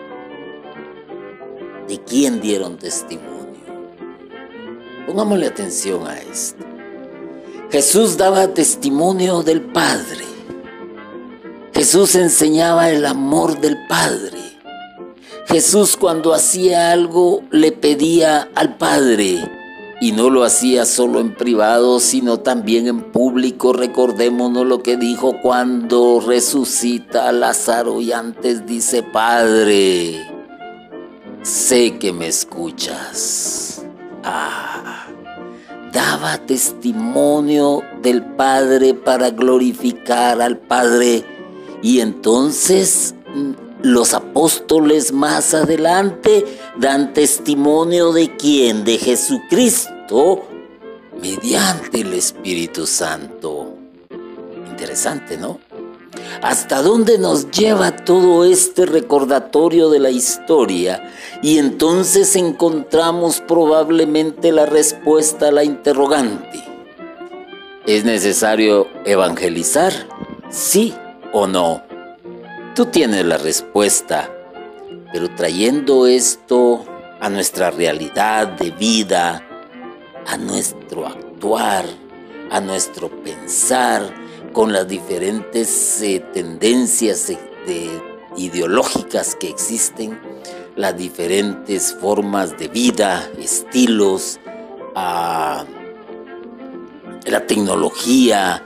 ¿De 1.88 2.00
quién 2.04 2.40
dieron 2.40 2.78
testimonio? 2.78 3.34
Pongámosle 5.08 5.48
atención 5.48 6.08
a 6.08 6.20
esto. 6.20 6.64
Jesús 7.72 8.16
daba 8.16 8.54
testimonio 8.54 9.42
del 9.42 9.62
Padre. 9.62 10.24
Jesús 11.74 12.14
enseñaba 12.16 12.90
el 12.92 13.06
amor 13.08 13.60
del 13.60 13.76
Padre. 13.88 14.40
Jesús 15.48 15.98
cuando 15.98 16.34
hacía 16.34 16.92
algo 16.92 17.44
le 17.50 17.72
pedía 17.72 18.50
al 18.54 18.78
Padre 18.78 19.55
y 20.02 20.12
no 20.12 20.30
lo 20.30 20.44
hacía 20.44 20.86
solo 20.86 21.20
en 21.20 21.34
privado, 21.34 22.00
sino 22.00 22.40
también 22.40 22.88
en 22.88 23.02
público. 23.02 23.74
Recordémonos 23.74 24.66
lo 24.66 24.84
que 24.84 24.98
dijo 24.98 25.40
cuando 25.42 26.22
resucita 26.26 27.30
a 27.30 27.32
Lázaro 27.32 28.02
y 28.02 28.12
antes 28.12 28.66
dice, 28.66 29.04
Padre, 29.04 30.28
sé 31.44 31.98
que 31.98 32.12
me 32.12 32.28
escuchas. 32.28 33.86
Ah, 34.24 35.08
daba 35.94 36.40
testimonio 36.40 37.82
del 38.02 38.22
Padre 38.22 38.94
para 38.96 39.30
glorificar 39.30 40.42
al 40.42 40.58
Padre 40.58 41.24
y 41.82 42.02
entonces 42.02 43.16
los 43.82 44.14
apóstoles 44.14 45.12
más 45.12 45.54
adelante 45.54 46.46
dan 46.78 47.14
testimonio 47.14 48.12
de 48.14 48.36
quién, 48.36 48.84
de 48.84 48.98
Jesucristo, 48.98 50.48
mediante 51.22 52.02
el 52.02 52.14
Espíritu 52.14 52.86
Santo. 52.86 53.76
Interesante, 54.70 55.38
¿no? 55.38 55.60
¿Hasta 56.42 56.82
dónde 56.82 57.18
nos 57.18 57.50
lleva 57.52 57.96
todo 57.96 58.44
este 58.44 58.86
recordatorio 58.86 59.90
de 59.90 60.00
la 60.00 60.10
historia? 60.10 61.10
Y 61.42 61.58
entonces 61.58 62.36
encontramos 62.36 63.42
probablemente 63.42 64.52
la 64.52 64.66
respuesta 64.66 65.48
a 65.48 65.52
la 65.52 65.64
interrogante. 65.64 66.64
¿Es 67.86 68.04
necesario 68.04 68.88
evangelizar? 69.06 69.94
Sí 70.50 70.94
o 71.32 71.48
no? 71.48 71.85
Tú 72.76 72.86
tienes 72.88 73.24
la 73.24 73.38
respuesta, 73.38 74.30
pero 75.14 75.34
trayendo 75.34 76.08
esto 76.08 76.84
a 77.22 77.30
nuestra 77.30 77.72
realidad 77.72 78.50
de 78.50 78.72
vida, 78.72 79.48
a 80.28 80.36
nuestro 80.36 81.08
actuar, 81.08 81.86
a 82.52 82.60
nuestro 82.60 83.10
pensar, 83.24 84.14
con 84.52 84.74
las 84.74 84.90
diferentes 84.90 86.02
eh, 86.02 86.20
tendencias 86.34 87.32
ideológicas 88.36 89.36
que 89.36 89.48
existen, 89.48 90.20
las 90.76 90.98
diferentes 90.98 91.96
formas 92.02 92.58
de 92.58 92.68
vida, 92.68 93.26
estilos, 93.40 94.38
la 94.94 95.66
tecnología, 97.48 98.66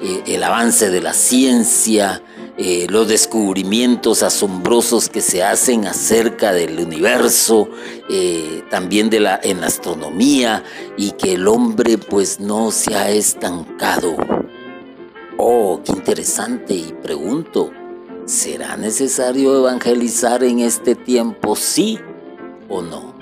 eh, 0.00 0.22
el 0.26 0.44
avance 0.44 0.90
de 0.90 1.00
la 1.00 1.12
ciencia, 1.12 2.22
eh, 2.58 2.86
los 2.90 3.06
descubrimientos 3.06 4.24
asombrosos 4.24 5.08
que 5.08 5.20
se 5.20 5.44
hacen 5.44 5.86
acerca 5.86 6.52
del 6.52 6.80
universo, 6.80 7.68
eh, 8.10 8.64
también 8.68 9.10
de 9.10 9.20
la, 9.20 9.38
en 9.42 9.62
astronomía, 9.62 10.64
y 10.96 11.12
que 11.12 11.34
el 11.34 11.46
hombre 11.46 11.98
pues 11.98 12.40
no 12.40 12.72
se 12.72 12.96
ha 12.96 13.10
estancado. 13.10 14.16
Oh, 15.36 15.80
qué 15.84 15.92
interesante, 15.92 16.74
y 16.74 16.92
pregunto, 17.00 17.70
¿será 18.26 18.76
necesario 18.76 19.56
evangelizar 19.56 20.42
en 20.42 20.58
este 20.58 20.96
tiempo, 20.96 21.54
sí 21.54 22.00
o 22.68 22.82
no? 22.82 23.14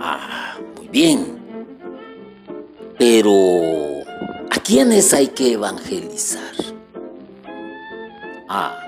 Ah, 0.00 0.56
muy 0.76 0.88
bien. 0.88 1.36
Pero, 2.98 3.95
¿a 4.50 4.58
quiénes 4.60 5.12
hay 5.12 5.28
que 5.28 5.52
evangelizar? 5.52 6.54
Ah, 8.48 8.86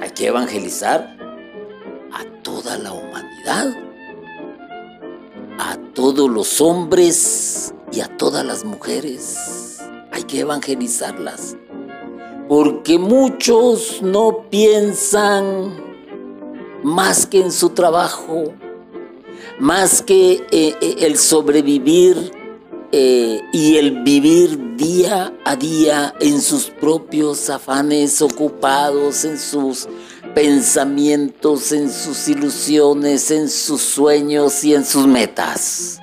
hay 0.00 0.10
que 0.10 0.26
evangelizar 0.26 1.16
a 2.12 2.24
toda 2.42 2.76
la 2.78 2.92
humanidad, 2.92 3.76
a 5.58 5.76
todos 5.94 6.28
los 6.28 6.60
hombres 6.60 7.74
y 7.92 8.00
a 8.00 8.16
todas 8.16 8.44
las 8.44 8.64
mujeres. 8.64 9.78
Hay 10.12 10.24
que 10.24 10.40
evangelizarlas. 10.40 11.56
Porque 12.48 12.98
muchos 12.98 14.02
no 14.02 14.46
piensan 14.50 15.76
más 16.82 17.26
que 17.26 17.42
en 17.42 17.52
su 17.52 17.70
trabajo, 17.70 18.52
más 19.60 20.02
que 20.02 20.32
eh, 20.50 20.74
eh, 20.80 20.96
el 21.00 21.16
sobrevivir 21.16 22.39
eh, 22.92 23.40
y 23.52 23.76
el 23.76 24.02
vivir 24.02 24.76
día 24.76 25.32
a 25.44 25.56
día 25.56 26.14
en 26.20 26.40
sus 26.40 26.64
propios 26.64 27.48
afanes, 27.48 28.20
ocupados 28.20 29.24
en 29.24 29.38
sus 29.38 29.88
pensamientos, 30.34 31.72
en 31.72 31.90
sus 31.90 32.28
ilusiones, 32.28 33.30
en 33.30 33.48
sus 33.48 33.80
sueños 33.80 34.64
y 34.64 34.74
en 34.74 34.84
sus 34.84 35.06
metas. 35.06 36.00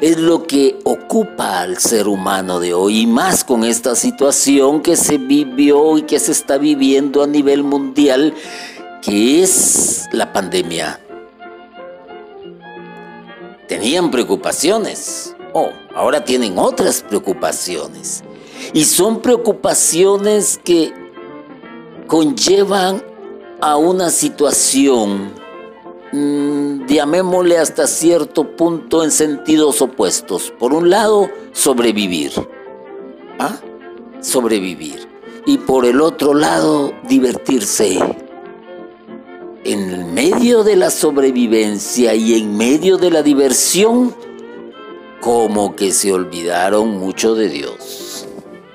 Es 0.00 0.18
lo 0.18 0.44
que 0.46 0.78
ocupa 0.84 1.60
al 1.60 1.78
ser 1.78 2.08
humano 2.08 2.58
de 2.58 2.74
hoy 2.74 3.02
y 3.02 3.06
más 3.06 3.44
con 3.44 3.62
esta 3.62 3.94
situación 3.94 4.82
que 4.82 4.96
se 4.96 5.18
vivió 5.18 5.96
y 5.98 6.02
que 6.02 6.18
se 6.18 6.32
está 6.32 6.58
viviendo 6.58 7.22
a 7.22 7.26
nivel 7.28 7.62
mundial, 7.62 8.34
que 9.02 9.42
es 9.42 10.08
la 10.12 10.32
pandemia. 10.32 11.00
Tenían 13.68 14.10
preocupaciones, 14.10 15.34
Oh, 15.56 15.70
ahora 15.94 16.24
tienen 16.24 16.58
otras 16.58 17.02
preocupaciones. 17.02 18.22
Y 18.72 18.84
son 18.84 19.20
preocupaciones 19.20 20.58
que 20.62 20.92
conllevan 22.06 23.02
a 23.60 23.76
una 23.76 24.10
situación, 24.10 25.32
mmm, 26.12 26.86
llamémosle 26.86 27.58
hasta 27.58 27.86
cierto 27.86 28.56
punto 28.56 29.04
en 29.04 29.10
sentidos 29.10 29.80
opuestos. 29.80 30.52
Por 30.58 30.74
un 30.74 30.90
lado, 30.90 31.28
sobrevivir. 31.52 32.32
¿Ah? 33.38 33.58
Sobrevivir. 34.20 35.08
Y 35.46 35.58
por 35.58 35.84
el 35.84 36.00
otro 36.00 36.34
lado, 36.34 36.92
divertirse. 37.08 37.98
En 39.64 40.12
medio 40.12 40.62
de 40.62 40.76
la 40.76 40.90
sobrevivencia 40.90 42.14
y 42.14 42.34
en 42.34 42.56
medio 42.56 42.98
de 42.98 43.10
la 43.10 43.22
diversión, 43.22 44.14
como 45.24 45.74
que 45.74 45.90
se 45.90 46.12
olvidaron 46.12 46.98
mucho 46.98 47.34
de 47.34 47.48
Dios. 47.48 48.28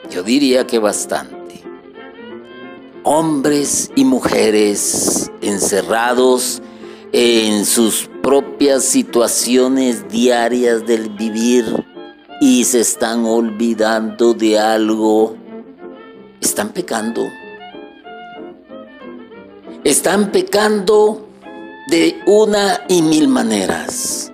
Yo 0.09 0.23
diría 0.23 0.65
que 0.65 0.79
bastante. 0.79 1.61
Hombres 3.03 3.91
y 3.95 4.03
mujeres 4.03 5.29
encerrados 5.41 6.63
en 7.11 7.67
sus 7.67 8.09
propias 8.23 8.83
situaciones 8.83 10.09
diarias 10.09 10.87
del 10.87 11.11
vivir 11.11 11.85
y 12.41 12.63
se 12.63 12.79
están 12.79 13.25
olvidando 13.25 14.33
de 14.33 14.57
algo. 14.57 15.35
Están 16.41 16.69
pecando. 16.69 17.27
Están 19.83 20.31
pecando 20.31 21.27
de 21.89 22.19
una 22.25 22.81
y 22.87 23.03
mil 23.03 23.27
maneras. 23.27 24.31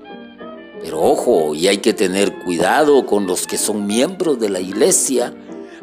Pero 0.85 1.01
ojo, 1.01 1.55
y 1.55 1.67
hay 1.67 1.79
que 1.79 1.93
tener 1.93 2.31
cuidado 2.43 3.07
con 3.07 3.25
los 3.25 3.47
que 3.47 3.57
son 3.57 3.87
miembros 3.87 4.39
de 4.39 4.49
la 4.49 4.59
iglesia, 4.59 5.33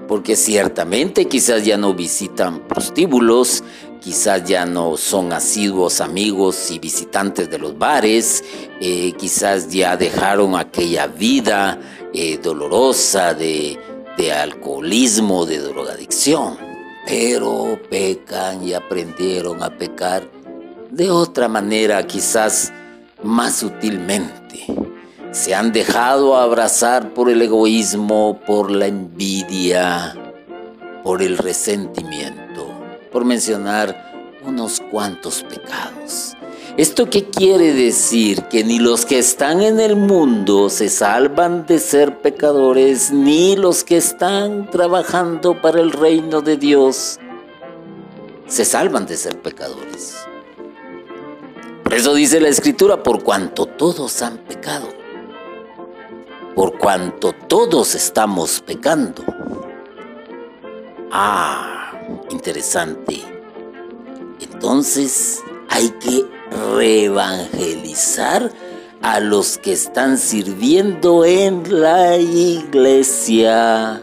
porque 0.06 0.36
ciertamente 0.36 1.24
quizás 1.24 1.64
ya 1.64 1.76
no 1.76 1.92
visitan 1.92 2.68
prostíbulos, 2.68 3.64
quizás 4.00 4.44
ya 4.44 4.64
no 4.64 4.96
son 4.96 5.32
asiduos 5.32 6.00
amigos 6.00 6.70
y 6.70 6.78
visitantes 6.78 7.50
de 7.50 7.58
los 7.58 7.76
bares, 7.76 8.44
eh, 8.80 9.12
quizás 9.18 9.70
ya 9.70 9.96
dejaron 9.96 10.54
aquella 10.54 11.08
vida 11.08 11.80
eh, 12.14 12.38
dolorosa 12.40 13.34
de, 13.34 13.76
de 14.16 14.32
alcoholismo, 14.32 15.46
de 15.46 15.58
drogadicción, 15.58 16.56
pero 17.08 17.76
pecan 17.90 18.62
y 18.62 18.72
aprendieron 18.72 19.64
a 19.64 19.76
pecar 19.76 20.30
de 20.92 21.10
otra 21.10 21.48
manera, 21.48 22.06
quizás 22.06 22.72
más 23.22 23.56
sutilmente 23.56 24.66
se 25.32 25.54
han 25.54 25.72
dejado 25.72 26.36
abrazar 26.36 27.14
por 27.14 27.30
el 27.30 27.40
egoísmo, 27.40 28.40
por 28.46 28.70
la 28.70 28.86
envidia, 28.86 30.14
por 31.02 31.22
el 31.22 31.38
resentimiento, 31.38 32.68
por 33.10 33.24
mencionar 33.24 34.12
unos 34.44 34.80
cuantos 34.90 35.42
pecados. 35.42 36.34
¿Esto 36.76 37.08
qué 37.08 37.24
quiere 37.24 37.72
decir? 37.72 38.44
Que 38.44 38.64
ni 38.64 38.78
los 38.78 39.06
que 39.06 39.18
están 39.18 39.62
en 39.62 39.80
el 39.80 39.96
mundo 39.96 40.68
se 40.70 40.88
salvan 40.88 41.66
de 41.66 41.78
ser 41.78 42.18
pecadores, 42.20 43.10
ni 43.10 43.56
los 43.56 43.84
que 43.84 43.96
están 43.96 44.70
trabajando 44.70 45.60
para 45.60 45.80
el 45.80 45.92
reino 45.92 46.40
de 46.40 46.56
Dios 46.56 47.18
se 48.46 48.64
salvan 48.66 49.06
de 49.06 49.16
ser 49.16 49.40
pecadores. 49.40 50.26
Por 51.92 51.98
eso 51.98 52.14
dice 52.14 52.40
la 52.40 52.48
escritura, 52.48 53.02
por 53.02 53.22
cuanto 53.22 53.66
todos 53.66 54.22
han 54.22 54.38
pecado, 54.38 54.88
por 56.54 56.78
cuanto 56.78 57.34
todos 57.34 57.94
estamos 57.94 58.62
pecando. 58.62 59.22
Ah, 61.10 61.92
interesante. 62.30 63.22
Entonces 64.40 65.42
hay 65.68 65.90
que 65.90 66.24
reevangelizar 66.74 68.50
a 69.02 69.20
los 69.20 69.58
que 69.58 69.72
están 69.72 70.16
sirviendo 70.16 71.26
en 71.26 71.62
la 71.78 72.16
iglesia. 72.16 74.00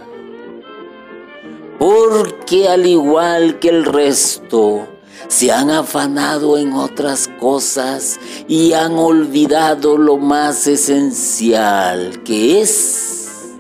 Porque 1.80 2.67
al 2.67 2.86
igual 2.86 3.58
que 3.58 3.69
el 3.69 3.84
resto, 3.84 4.88
se 5.29 5.53
han 5.53 5.69
afanado 5.69 6.57
en 6.57 6.73
otras 6.73 7.29
cosas 7.39 8.19
y 8.49 8.73
han 8.73 8.97
olvidado 8.97 9.97
lo 9.97 10.17
más 10.17 10.67
esencial, 10.67 12.21
que 12.23 12.59
es 12.59 13.55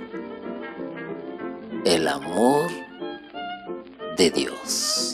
el 1.85 2.09
amor 2.09 2.69
de 4.17 4.29
Dios 4.31 5.09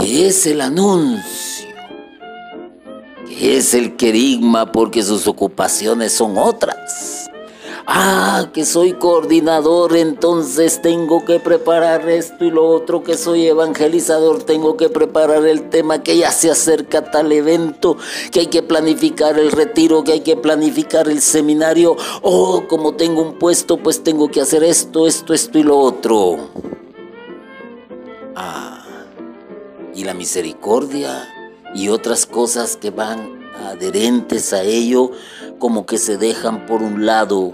que 0.00 0.26
es 0.26 0.46
el 0.46 0.60
anuncio, 0.60 1.68
que 3.26 3.56
es 3.56 3.74
el 3.74 3.96
querigma 3.96 4.72
porque 4.72 5.02
sus 5.02 5.26
ocupaciones 5.26 6.12
son 6.12 6.38
otras. 6.38 7.29
Ah, 7.86 8.48
que 8.52 8.64
soy 8.64 8.92
coordinador, 8.94 9.96
entonces 9.96 10.80
tengo 10.82 11.24
que 11.24 11.40
preparar 11.40 12.08
esto 12.08 12.44
y 12.44 12.50
lo 12.50 12.66
otro, 12.66 13.02
que 13.02 13.16
soy 13.16 13.46
evangelizador, 13.46 14.42
tengo 14.42 14.76
que 14.76 14.88
preparar 14.88 15.46
el 15.46 15.70
tema, 15.70 16.02
que 16.02 16.16
ya 16.16 16.30
se 16.30 16.50
acerca 16.50 17.10
tal 17.10 17.32
evento, 17.32 17.96
que 18.30 18.40
hay 18.40 18.46
que 18.46 18.62
planificar 18.62 19.38
el 19.38 19.52
retiro, 19.52 20.04
que 20.04 20.12
hay 20.12 20.20
que 20.20 20.36
planificar 20.36 21.08
el 21.08 21.20
seminario. 21.20 21.96
Oh, 22.22 22.64
como 22.68 22.94
tengo 22.94 23.22
un 23.22 23.38
puesto, 23.38 23.76
pues 23.76 24.02
tengo 24.02 24.30
que 24.30 24.40
hacer 24.40 24.62
esto, 24.62 25.06
esto, 25.06 25.34
esto 25.34 25.58
y 25.58 25.62
lo 25.62 25.78
otro. 25.78 26.36
Ah 28.36 28.80
y 29.94 30.04
la 30.04 30.14
misericordia 30.14 31.28
y 31.74 31.88
otras 31.88 32.24
cosas 32.24 32.76
que 32.76 32.90
van 32.90 33.38
adherentes 33.66 34.52
a 34.54 34.62
ello, 34.62 35.10
como 35.58 35.84
que 35.84 35.98
se 35.98 36.16
dejan 36.16 36.64
por 36.64 36.82
un 36.82 37.04
lado. 37.04 37.52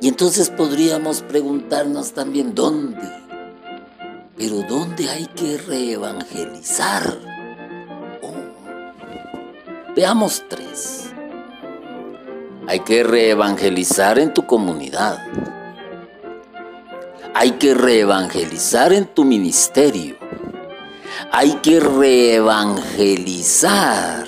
Y 0.00 0.08
entonces 0.08 0.50
podríamos 0.50 1.22
preguntarnos 1.22 2.12
también 2.12 2.54
dónde, 2.54 3.08
pero 4.36 4.62
dónde 4.68 5.08
hay 5.08 5.26
que 5.26 5.58
reevangelizar. 5.58 7.18
Oh. 8.22 8.34
Veamos 9.96 10.44
tres. 10.48 11.10
Hay 12.66 12.80
que 12.80 13.02
reevangelizar 13.02 14.18
en 14.18 14.34
tu 14.34 14.46
comunidad. 14.46 15.18
Hay 17.34 17.52
que 17.52 17.74
reevangelizar 17.74 18.92
en 18.92 19.06
tu 19.06 19.24
ministerio 19.24 20.18
hay 21.32 21.54
que 21.62 21.80
reevangelizar. 21.80 24.26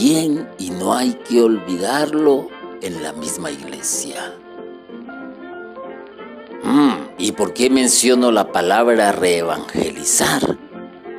Y 0.00 0.70
no 0.70 0.94
hay 0.94 1.14
que 1.28 1.42
olvidarlo, 1.42 2.48
en 2.82 3.02
la 3.02 3.12
misma 3.12 3.50
iglesia. 3.50 4.32
Mm, 6.62 6.92
¿Y 7.18 7.32
por 7.32 7.52
qué 7.52 7.68
menciono 7.70 8.30
la 8.30 8.52
palabra 8.52 9.10
reevangelizar? 9.10 10.56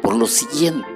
Por 0.01 0.15
lo 0.15 0.27
siguiente. 0.27 0.87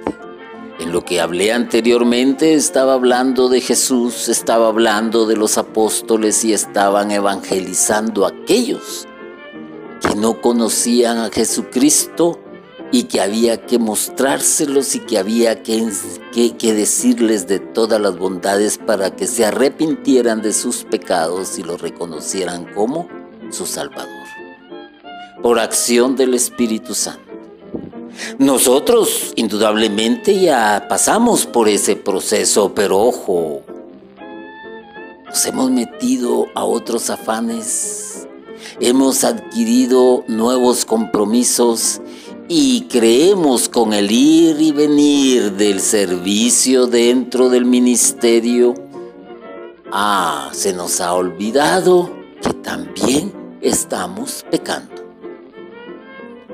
En 0.80 0.92
lo 0.92 1.04
que 1.04 1.20
hablé 1.20 1.52
anteriormente 1.52 2.54
estaba 2.54 2.94
hablando 2.94 3.48
de 3.48 3.60
Jesús, 3.60 4.28
estaba 4.28 4.68
hablando 4.68 5.26
de 5.26 5.36
los 5.36 5.58
apóstoles 5.58 6.42
y 6.44 6.54
estaban 6.54 7.10
evangelizando 7.10 8.26
aquellos 8.26 9.06
que 10.00 10.16
no 10.16 10.40
conocían 10.40 11.18
a 11.18 11.30
Jesucristo 11.30 12.40
y 12.94 13.02
que 13.02 13.20
había 13.20 13.60
que 13.66 13.80
mostrárselos 13.80 14.94
y 14.94 15.00
que 15.00 15.18
había 15.18 15.64
que, 15.64 15.84
que, 16.32 16.72
decirles 16.72 17.48
de 17.48 17.58
todas 17.58 18.00
las 18.00 18.16
bondades 18.16 18.78
para 18.78 19.16
que 19.16 19.26
se 19.26 19.44
arrepintieran 19.44 20.42
de 20.42 20.52
sus 20.52 20.84
pecados 20.84 21.58
y 21.58 21.64
lo 21.64 21.76
reconocieran 21.76 22.72
como 22.72 23.08
su 23.50 23.66
Salvador. 23.66 24.06
Por 25.42 25.58
acción 25.58 26.14
del 26.14 26.34
Espíritu 26.34 26.94
Santo. 26.94 27.32
Nosotros 28.38 29.32
indudablemente 29.34 30.38
ya 30.38 30.86
pasamos 30.88 31.46
por 31.46 31.68
ese 31.68 31.96
proceso, 31.96 32.74
pero 32.76 33.00
ojo, 33.00 33.62
nos 35.26 35.46
hemos 35.46 35.68
metido 35.72 36.46
a 36.54 36.62
otros 36.62 37.10
afanes 37.10 38.14
hemos 38.80 39.24
adquirido 39.24 40.24
nuevos 40.26 40.84
compromisos 40.84 42.00
y 42.48 42.82
creemos 42.82 43.68
con 43.68 43.92
el 43.92 44.10
ir 44.10 44.60
y 44.60 44.72
venir 44.72 45.52
del 45.52 45.80
servicio 45.80 46.86
dentro 46.86 47.48
del 47.48 47.64
ministerio, 47.64 48.74
ah, 49.90 50.50
se 50.52 50.72
nos 50.72 51.00
ha 51.00 51.14
olvidado 51.14 52.10
que 52.42 52.52
también 52.54 53.32
estamos 53.60 54.44
pecando. 54.50 54.92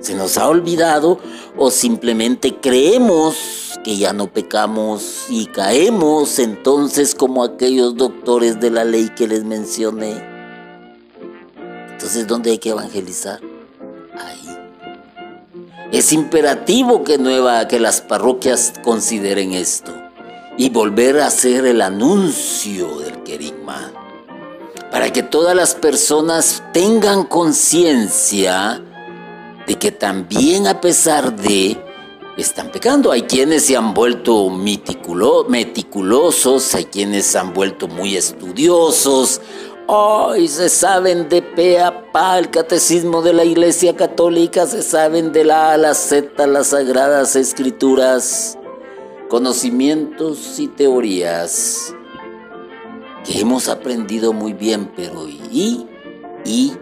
Se 0.00 0.14
nos 0.14 0.38
ha 0.38 0.48
olvidado 0.48 1.18
o 1.56 1.70
simplemente 1.70 2.56
creemos 2.56 3.78
que 3.84 3.96
ya 3.96 4.12
no 4.12 4.32
pecamos 4.32 5.26
y 5.28 5.46
caemos 5.46 6.38
entonces 6.38 7.14
como 7.14 7.44
aquellos 7.44 7.96
doctores 7.96 8.60
de 8.60 8.70
la 8.70 8.84
ley 8.84 9.10
que 9.14 9.28
les 9.28 9.44
mencioné 9.44 10.30
entonces, 12.00 12.26
¿dónde 12.26 12.50
hay 12.52 12.56
que 12.56 12.70
evangelizar? 12.70 13.40
Es 15.92 16.12
imperativo 16.12 17.02
que, 17.02 17.18
nueva, 17.18 17.66
que 17.66 17.80
las 17.80 18.00
parroquias 18.00 18.74
consideren 18.84 19.52
esto 19.52 19.92
y 20.56 20.70
volver 20.70 21.20
a 21.20 21.26
hacer 21.26 21.66
el 21.66 21.82
anuncio 21.82 23.00
del 23.00 23.22
querigma 23.22 23.92
para 24.90 25.12
que 25.12 25.22
todas 25.22 25.54
las 25.56 25.74
personas 25.74 26.62
tengan 26.72 27.24
conciencia 27.24 28.82
de 29.66 29.74
que 29.76 29.92
también 29.92 30.66
a 30.66 30.80
pesar 30.80 31.36
de 31.36 31.76
están 32.36 32.70
pecando. 32.70 33.12
Hay 33.12 33.22
quienes 33.22 33.64
se 33.64 33.76
han 33.76 33.94
vuelto 33.94 34.50
meticulosos, 34.50 36.74
hay 36.74 36.84
quienes 36.86 37.26
se 37.26 37.38
han 37.38 37.52
vuelto 37.52 37.86
muy 37.88 38.16
estudiosos, 38.16 39.40
Hoy 39.92 40.46
se 40.46 40.68
saben 40.68 41.28
de 41.28 41.42
pe 41.42 41.80
a 41.80 42.12
pa 42.12 42.38
el 42.38 42.48
catecismo 42.48 43.22
de 43.22 43.32
la 43.32 43.44
Iglesia 43.44 43.96
Católica, 43.96 44.64
se 44.64 44.82
saben 44.82 45.32
de 45.32 45.42
la 45.42 45.72
A 45.72 45.76
la 45.78 45.94
Z 45.94 46.46
las 46.46 46.68
sagradas 46.68 47.34
escrituras, 47.34 48.56
conocimientos 49.28 50.60
y 50.60 50.68
teorías 50.68 51.92
que 53.24 53.40
hemos 53.40 53.68
aprendido 53.68 54.32
muy 54.32 54.52
bien, 54.52 54.92
pero 54.94 55.26
y, 55.28 55.88
y, 56.44 56.72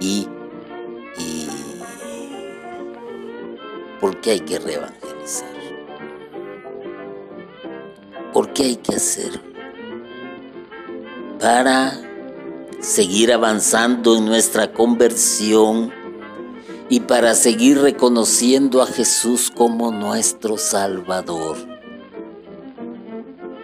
y, 0.00 0.28
y, 1.16 1.48
¿por 4.02 4.20
qué 4.20 4.32
hay 4.32 4.40
que 4.40 4.58
reevangelizar? 4.58 5.48
¿Por 8.34 8.52
qué 8.52 8.64
hay 8.64 8.76
que 8.76 8.96
hacerlo? 8.96 9.40
Para 11.40 12.04
seguir 12.84 13.32
avanzando 13.32 14.18
en 14.18 14.26
nuestra 14.26 14.70
conversión 14.70 15.90
y 16.90 17.00
para 17.00 17.34
seguir 17.34 17.80
reconociendo 17.80 18.82
a 18.82 18.86
Jesús 18.86 19.50
como 19.50 19.90
nuestro 19.90 20.58
Salvador. 20.58 21.56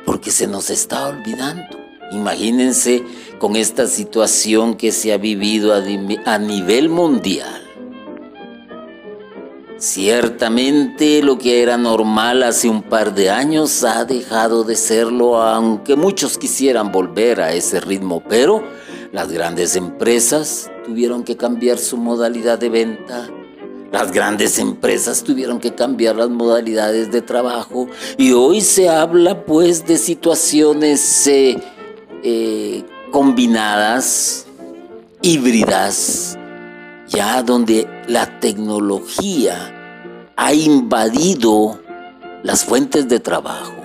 Porque 0.06 0.30
se 0.30 0.46
nos 0.46 0.70
está 0.70 1.06
olvidando. 1.06 1.64
Imagínense 2.12 3.04
con 3.38 3.56
esta 3.56 3.86
situación 3.86 4.74
que 4.74 4.90
se 4.90 5.12
ha 5.12 5.18
vivido 5.18 5.74
a, 5.74 6.38
nivel 6.38 6.88
mundial. 6.88 7.62
Ciertamente 9.76 11.22
lo 11.22 11.36
que 11.36 11.62
era 11.62 11.76
normal 11.76 12.42
hace 12.42 12.70
un 12.70 12.82
par 12.82 13.14
de 13.14 13.28
años 13.28 13.84
ha 13.84 14.06
dejado 14.06 14.64
de 14.64 14.76
serlo, 14.76 15.42
aunque 15.42 15.94
muchos 15.94 16.38
quisieran 16.38 16.90
volver 16.90 17.42
a 17.42 17.52
ese 17.52 17.80
ritmo, 17.80 18.22
pero 18.26 18.79
las 19.12 19.30
grandes 19.32 19.76
empresas 19.76 20.70
tuvieron 20.84 21.24
que 21.24 21.36
cambiar 21.36 21.78
su 21.78 21.96
modalidad 21.96 22.58
de 22.58 22.68
venta, 22.68 23.28
las 23.92 24.12
grandes 24.12 24.58
empresas 24.58 25.24
tuvieron 25.24 25.58
que 25.58 25.74
cambiar 25.74 26.14
las 26.14 26.30
modalidades 26.30 27.10
de 27.10 27.22
trabajo. 27.22 27.88
Y 28.16 28.32
hoy 28.32 28.60
se 28.60 28.88
habla 28.88 29.44
pues 29.44 29.84
de 29.84 29.98
situaciones 29.98 31.26
eh, 31.26 31.60
eh, 32.22 32.84
combinadas, 33.10 34.46
híbridas, 35.22 36.38
ya 37.08 37.42
donde 37.42 37.88
la 38.06 38.38
tecnología 38.38 40.32
ha 40.36 40.54
invadido 40.54 41.80
las 42.44 42.64
fuentes 42.64 43.08
de 43.08 43.18
trabajo, 43.18 43.79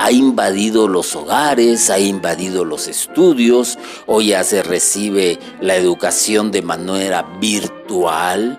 ha 0.00 0.10
invadido 0.12 0.88
los 0.88 1.14
hogares, 1.14 1.90
ha 1.90 1.98
invadido 1.98 2.64
los 2.64 2.88
estudios, 2.88 3.78
hoy 4.06 4.28
ya 4.28 4.42
se 4.44 4.62
recibe 4.62 5.38
la 5.60 5.76
educación 5.76 6.50
de 6.50 6.62
manera 6.62 7.22
virtual, 7.38 8.58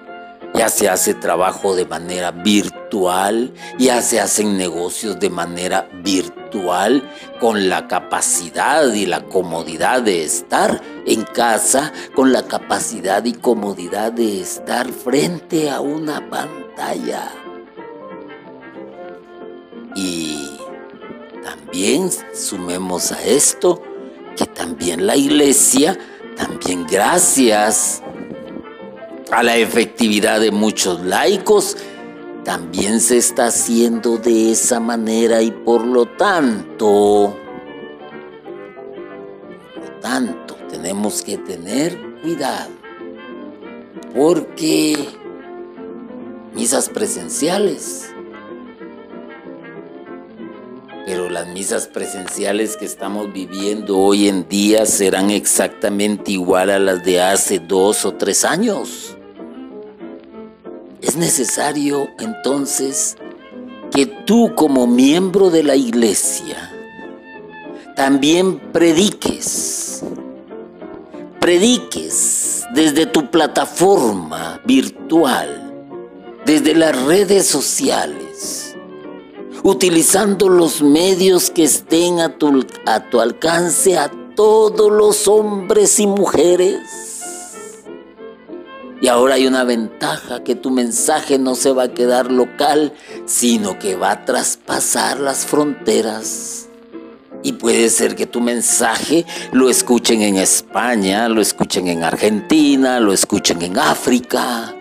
ya 0.53 0.69
se 0.69 0.87
hace 0.87 1.15
trabajo 1.15 1.75
de 1.75 1.87
manera 1.87 2.29
virtual, 2.29 3.51
ya 3.79 4.03
se 4.03 4.19
hacen 4.19 4.55
negocios 4.55 5.19
de 5.19 5.31
manera 5.31 5.89
virtual 6.03 7.09
con 7.39 7.69
la 7.69 7.87
capacidad 7.87 8.93
y 8.93 9.07
la 9.07 9.23
comodidad 9.23 10.03
de 10.03 10.23
estar 10.23 10.79
en 11.07 11.23
casa, 11.23 11.91
con 12.13 12.31
la 12.31 12.43
capacidad 12.43 13.25
y 13.25 13.33
comodidad 13.33 14.11
de 14.11 14.41
estar 14.41 14.87
frente 14.91 15.71
a 15.71 15.81
una 15.81 16.29
pantalla. 16.29 17.31
Y 19.95 20.50
también 21.43 22.09
sumemos 22.33 23.11
a 23.11 23.23
esto 23.23 23.81
que 24.35 24.45
también 24.45 25.05
la 25.05 25.15
iglesia, 25.15 25.97
también 26.35 26.85
gracias 26.89 28.01
a 29.31 29.43
la 29.43 29.57
efectividad 29.57 30.39
de 30.39 30.51
muchos 30.51 31.01
laicos, 31.01 31.77
también 32.43 32.99
se 32.99 33.17
está 33.17 33.47
haciendo 33.47 34.17
de 34.17 34.51
esa 34.51 34.79
manera 34.79 35.41
y 35.41 35.51
por 35.51 35.85
lo 35.85 36.05
tanto, 36.05 37.35
por 39.75 39.83
lo 39.83 39.91
tanto, 39.99 40.55
tenemos 40.69 41.21
que 41.21 41.37
tener 41.37 41.97
cuidado 42.21 42.71
porque 44.13 44.97
misas 46.53 46.89
presenciales, 46.89 48.10
pero 51.11 51.29
las 51.29 51.45
misas 51.49 51.87
presenciales 51.87 52.77
que 52.77 52.85
estamos 52.85 53.33
viviendo 53.33 53.97
hoy 53.97 54.29
en 54.29 54.47
día 54.47 54.85
serán 54.85 55.29
exactamente 55.29 56.31
igual 56.31 56.69
a 56.69 56.79
las 56.79 57.03
de 57.03 57.21
hace 57.21 57.59
dos 57.59 58.05
o 58.05 58.13
tres 58.13 58.45
años. 58.45 59.17
Es 61.01 61.17
necesario 61.17 62.07
entonces 62.17 63.17
que 63.91 64.05
tú 64.05 64.55
como 64.55 64.87
miembro 64.87 65.49
de 65.49 65.63
la 65.63 65.75
iglesia 65.75 66.71
también 67.97 68.57
prediques, 68.71 70.05
prediques 71.41 72.63
desde 72.73 73.05
tu 73.05 73.29
plataforma 73.29 74.61
virtual, 74.63 75.73
desde 76.45 76.73
las 76.73 77.03
redes 77.03 77.47
sociales, 77.47 78.77
utilizando 79.63 80.49
los 80.49 80.81
medios 80.81 81.49
que 81.49 81.63
estén 81.63 82.19
a 82.19 82.37
tu, 82.37 82.65
a 82.85 83.09
tu 83.09 83.19
alcance 83.19 83.97
a 83.97 84.11
todos 84.35 84.91
los 84.91 85.27
hombres 85.27 85.99
y 85.99 86.07
mujeres 86.07 87.11
y 89.01 89.07
ahora 89.07 89.33
hay 89.33 89.47
una 89.47 89.63
ventaja, 89.63 90.43
que 90.43 90.53
tu 90.53 90.69
mensaje 90.69 91.39
no 91.39 91.55
se 91.55 91.71
va 91.71 91.83
a 91.83 91.93
quedar 91.93 92.31
local, 92.31 92.93
sino 93.25 93.79
que 93.79 93.95
va 93.95 94.11
a 94.11 94.25
traspasar 94.25 95.19
las 95.19 95.43
fronteras. 95.43 96.67
Y 97.41 97.53
puede 97.53 97.89
ser 97.89 98.15
que 98.15 98.27
tu 98.27 98.41
mensaje 98.41 99.25
lo 99.51 99.71
escuchen 99.71 100.21
en 100.21 100.37
España, 100.37 101.27
lo 101.29 101.41
escuchen 101.41 101.87
en 101.87 102.03
Argentina, 102.03 102.99
lo 102.99 103.11
escuchen 103.11 103.63
en 103.63 103.79
África. 103.79 104.75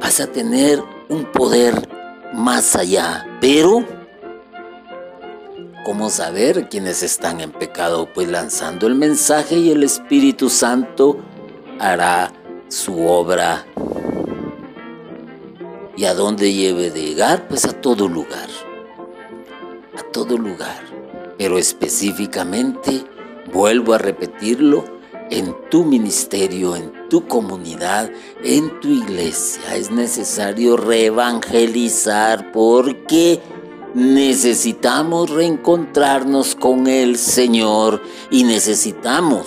Vas 0.00 0.18
a 0.18 0.26
tener 0.26 0.82
un 1.10 1.26
poder 1.26 1.86
más 2.32 2.76
allá. 2.76 3.26
Pero, 3.40 3.84
¿cómo 5.84 6.10
saber 6.10 6.68
quiénes 6.68 7.02
están 7.02 7.40
en 7.40 7.52
pecado? 7.52 8.08
Pues 8.12 8.28
lanzando 8.28 8.86
el 8.86 8.94
mensaje 8.94 9.56
y 9.56 9.70
el 9.70 9.82
Espíritu 9.82 10.48
Santo 10.48 11.18
hará 11.78 12.32
su 12.68 13.06
obra. 13.06 13.66
¿Y 15.96 16.04
a 16.04 16.14
dónde 16.14 16.52
lleve 16.52 16.90
de 16.90 17.02
llegar? 17.02 17.46
Pues 17.48 17.64
a 17.64 17.72
todo 17.72 18.08
lugar. 18.08 18.48
A 19.98 20.02
todo 20.10 20.38
lugar. 20.38 20.80
Pero 21.36 21.58
específicamente, 21.58 23.04
vuelvo 23.52 23.92
a 23.94 23.98
repetirlo, 23.98 24.84
en 25.30 25.54
tu 25.70 25.84
ministerio, 25.84 26.76
en 26.76 27.08
tu 27.08 27.26
comunidad, 27.26 28.10
en 28.42 28.80
tu 28.80 28.88
iglesia. 28.88 29.76
Es 29.76 29.90
necesario 29.90 30.76
reevangelizar 30.76 32.52
porque 32.52 33.40
necesitamos 33.94 35.30
reencontrarnos 35.30 36.54
con 36.54 36.86
el 36.86 37.16
Señor 37.18 38.02
y 38.30 38.44
necesitamos 38.44 39.46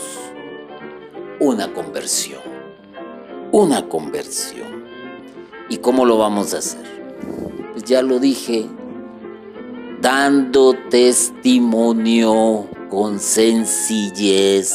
una 1.40 1.74
conversión. 1.74 2.42
Una 3.52 3.88
conversión. 3.88 4.86
¿Y 5.70 5.78
cómo 5.78 6.06
lo 6.06 6.18
vamos 6.18 6.54
a 6.54 6.60
hacer? 6.60 6.84
Pues 7.72 7.84
ya 7.86 8.02
lo 8.02 8.20
dije, 8.20 8.68
dando 10.02 10.76
testimonio 10.90 12.68
con 12.90 13.20
sencillez 13.20 14.74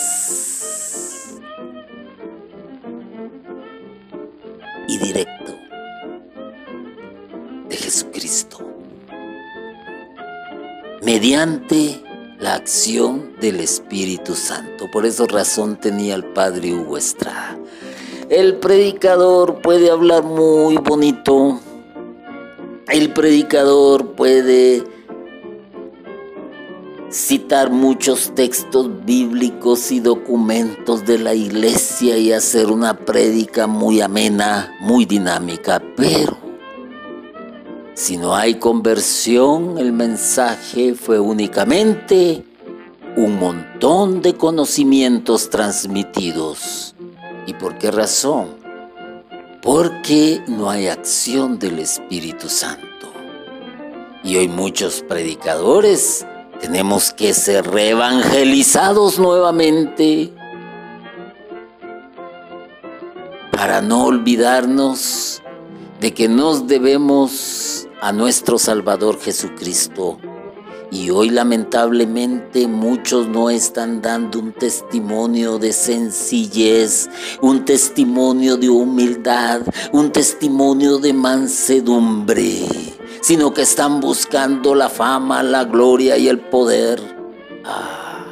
directo 5.00 5.56
de 7.68 7.76
Jesucristo. 7.76 8.58
Mediante 11.02 12.02
la 12.38 12.54
acción 12.54 13.32
del 13.40 13.60
Espíritu 13.60 14.34
Santo. 14.34 14.90
Por 14.90 15.06
esa 15.06 15.26
razón 15.26 15.76
tenía 15.76 16.14
el 16.14 16.24
Padre 16.24 16.74
Hugo 16.74 16.98
Estrada. 16.98 17.58
El 18.28 18.56
predicador 18.56 19.60
puede 19.60 19.90
hablar 19.90 20.22
muy 20.22 20.76
bonito. 20.76 21.60
El 22.88 23.12
predicador 23.12 24.12
puede 24.12 24.84
citar 27.10 27.70
muchos 27.70 28.32
textos 28.34 28.88
bíblicos 29.04 29.90
y 29.90 30.00
documentos 30.00 31.04
de 31.04 31.18
la 31.18 31.34
iglesia 31.34 32.16
y 32.16 32.32
hacer 32.32 32.70
una 32.70 32.96
prédica 32.96 33.66
muy 33.66 34.00
amena, 34.00 34.76
muy 34.80 35.04
dinámica, 35.06 35.82
pero 35.96 36.38
si 37.94 38.16
no 38.16 38.34
hay 38.34 38.54
conversión, 38.54 39.76
el 39.76 39.92
mensaje 39.92 40.94
fue 40.94 41.18
únicamente 41.18 42.44
un 43.16 43.38
montón 43.38 44.22
de 44.22 44.34
conocimientos 44.34 45.50
transmitidos. 45.50 46.94
¿Y 47.46 47.54
por 47.54 47.76
qué 47.76 47.90
razón? 47.90 48.54
Porque 49.60 50.42
no 50.46 50.70
hay 50.70 50.86
acción 50.86 51.58
del 51.58 51.80
Espíritu 51.80 52.48
Santo. 52.48 53.12
Y 54.22 54.36
hoy 54.36 54.48
muchos 54.48 55.02
predicadores 55.06 56.24
tenemos 56.60 57.12
que 57.12 57.32
ser 57.32 57.66
reevangelizados 57.66 59.18
nuevamente 59.18 60.32
para 63.50 63.80
no 63.80 64.04
olvidarnos 64.04 65.42
de 66.00 66.14
que 66.14 66.28
nos 66.28 66.66
debemos 66.66 67.88
a 68.00 68.12
nuestro 68.12 68.58
Salvador 68.58 69.20
Jesucristo. 69.20 70.18
Y 70.92 71.10
hoy 71.10 71.30
lamentablemente 71.30 72.66
muchos 72.66 73.28
no 73.28 73.48
están 73.48 74.02
dando 74.02 74.40
un 74.40 74.52
testimonio 74.52 75.58
de 75.58 75.72
sencillez, 75.72 77.08
un 77.40 77.64
testimonio 77.64 78.56
de 78.56 78.70
humildad, 78.70 79.62
un 79.92 80.10
testimonio 80.10 80.98
de 80.98 81.12
mansedumbre, 81.12 82.66
sino 83.20 83.52
que 83.52 83.62
están 83.62 84.00
buscando 84.00 84.74
la 84.74 84.88
fama, 84.88 85.42
la 85.42 85.64
gloria 85.64 86.16
y 86.16 86.28
el 86.28 86.40
poder. 86.40 87.00
Ah, 87.64 88.24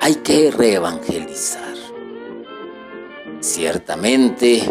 hay 0.00 0.16
que 0.16 0.50
reevangelizar. 0.50 1.74
Ciertamente, 3.40 4.62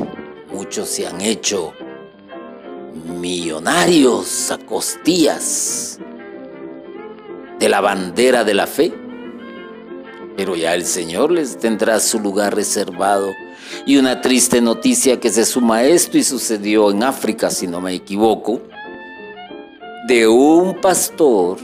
muchos 0.51 0.89
se 0.89 1.07
han 1.07 1.21
hecho 1.21 1.73
millonarios 3.19 4.51
a 4.51 4.57
costillas 4.57 5.99
de 7.59 7.69
la 7.69 7.81
bandera 7.81 8.43
de 8.43 8.53
la 8.53 8.67
fe. 8.67 8.93
Pero 10.37 10.55
ya 10.55 10.75
el 10.75 10.85
Señor 10.85 11.31
les 11.31 11.57
tendrá 11.57 11.99
su 11.99 12.19
lugar 12.19 12.55
reservado. 12.55 13.31
Y 13.85 13.97
una 13.97 14.21
triste 14.21 14.61
noticia 14.61 15.19
que 15.19 15.29
se 15.29 15.45
suma 15.45 15.83
esto 15.83 16.17
y 16.17 16.23
sucedió 16.23 16.91
en 16.91 17.03
África, 17.03 17.49
si 17.49 17.67
no 17.67 17.81
me 17.81 17.93
equivoco, 17.93 18.61
de 20.07 20.27
un 20.27 20.79
pastor 20.81 21.57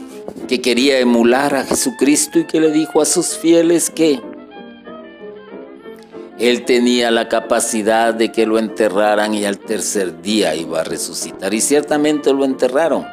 que 0.47 0.61
quería 0.61 0.99
emular 0.99 1.55
a 1.55 1.63
Jesucristo 1.63 2.39
y 2.39 2.45
que 2.45 2.59
le 2.59 2.71
dijo 2.71 3.01
a 3.01 3.05
sus 3.05 3.37
fieles 3.37 3.89
que 3.89 4.21
él 6.41 6.65
tenía 6.65 7.11
la 7.11 7.29
capacidad 7.29 8.15
de 8.15 8.31
que 8.31 8.47
lo 8.47 8.57
enterraran 8.57 9.35
y 9.35 9.45
al 9.45 9.59
tercer 9.59 10.23
día 10.23 10.55
iba 10.55 10.81
a 10.81 10.83
resucitar. 10.83 11.53
Y 11.53 11.61
ciertamente 11.61 12.33
lo 12.33 12.45
enterraron. 12.45 13.05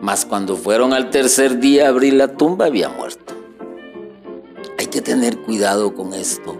Mas 0.00 0.24
cuando 0.24 0.56
fueron 0.56 0.92
al 0.92 1.10
tercer 1.10 1.58
día 1.58 1.86
a 1.86 1.88
abrir 1.88 2.14
la 2.14 2.28
tumba 2.28 2.66
había 2.66 2.88
muerto. 2.88 3.34
Hay 4.78 4.86
que 4.86 5.00
tener 5.00 5.38
cuidado 5.38 5.92
con 5.92 6.14
esto. 6.14 6.56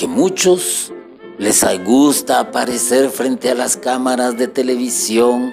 Porque 0.00 0.14
muchos 0.14 0.94
les 1.36 1.62
gusta 1.84 2.40
aparecer 2.40 3.10
frente 3.10 3.50
a 3.50 3.54
las 3.54 3.76
cámaras 3.76 4.38
de 4.38 4.48
televisión, 4.48 5.52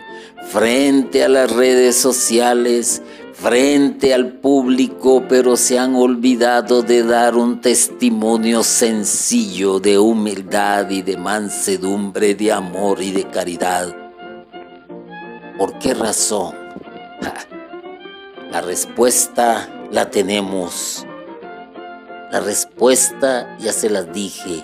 frente 0.49 1.25
a 1.25 1.27
las 1.27 1.51
redes 1.51 1.97
sociales, 1.97 3.01
frente 3.33 4.13
al 4.13 4.39
público, 4.39 5.25
pero 5.27 5.57
se 5.57 5.77
han 5.77 5.95
olvidado 5.95 6.81
de 6.81 7.03
dar 7.03 7.35
un 7.35 7.59
testimonio 7.59 8.63
sencillo 8.63 9.81
de 9.81 9.99
humildad 9.99 10.89
y 10.91 11.01
de 11.01 11.17
mansedumbre, 11.17 12.33
de 12.33 12.53
amor 12.53 13.01
y 13.01 13.11
de 13.11 13.27
caridad. 13.27 13.93
¿Por 15.57 15.77
qué 15.77 15.93
razón? 15.93 16.55
La 18.51 18.61
respuesta 18.61 19.67
la 19.91 20.09
tenemos. 20.09 21.06
La 22.31 22.41
respuesta 22.41 23.57
ya 23.57 23.71
se 23.71 23.89
las 23.89 24.11
dije. 24.11 24.63